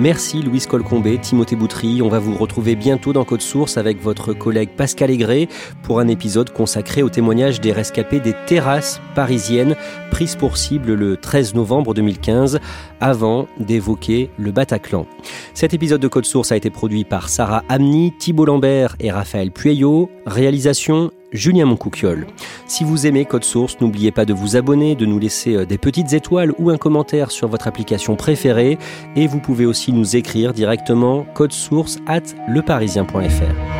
Merci 0.00 0.40
Louise 0.40 0.66
Colcombé, 0.66 1.18
Timothée 1.18 1.56
Boutry. 1.56 2.00
On 2.00 2.08
va 2.08 2.18
vous 2.18 2.34
retrouver 2.34 2.74
bientôt 2.74 3.12
dans 3.12 3.26
Code 3.26 3.42
Source 3.42 3.76
avec 3.76 4.00
votre 4.00 4.32
collègue 4.32 4.70
Pascal 4.74 5.10
Aigret 5.10 5.46
pour 5.82 6.00
un 6.00 6.08
épisode 6.08 6.54
consacré 6.54 7.02
au 7.02 7.10
témoignage 7.10 7.60
des 7.60 7.70
rescapés 7.70 8.18
des 8.18 8.34
terrasses 8.46 8.98
parisiennes 9.14 9.76
prises 10.10 10.36
pour 10.36 10.56
cible 10.56 10.94
le 10.94 11.18
13 11.18 11.54
novembre 11.54 11.92
2015 11.92 12.60
avant 12.98 13.46
d'évoquer 13.58 14.30
le 14.38 14.52
Bataclan. 14.52 15.06
Cet 15.52 15.74
épisode 15.74 16.00
de 16.00 16.08
Code 16.08 16.24
Source 16.24 16.50
a 16.50 16.56
été 16.56 16.70
produit 16.70 17.04
par 17.04 17.28
Sarah 17.28 17.62
Amni, 17.68 18.14
Thibault 18.18 18.46
Lambert 18.46 18.96
et 19.00 19.10
Raphaël 19.10 19.50
Pueyo. 19.50 20.10
Réalisation 20.24 21.10
Julien 21.32 21.66
Moncouquiole. 21.66 22.26
Si 22.66 22.84
vous 22.84 23.06
aimez 23.06 23.24
Code 23.24 23.44
Source, 23.44 23.80
n'oubliez 23.80 24.10
pas 24.10 24.24
de 24.24 24.32
vous 24.32 24.56
abonner, 24.56 24.94
de 24.94 25.06
nous 25.06 25.18
laisser 25.18 25.56
euh, 25.56 25.66
des 25.66 25.78
petites 25.78 26.12
étoiles 26.12 26.52
ou 26.58 26.70
un 26.70 26.78
commentaire 26.78 27.30
sur 27.30 27.48
votre 27.48 27.66
application 27.66 28.16
préférée 28.16 28.78
et 29.16 29.26
vous 29.26 29.40
pouvez 29.40 29.66
aussi 29.66 29.92
nous 29.92 30.16
écrire 30.16 30.52
directement 30.52 31.26
source 31.50 31.98
at 32.06 32.22
leparisien.fr. 32.48 33.79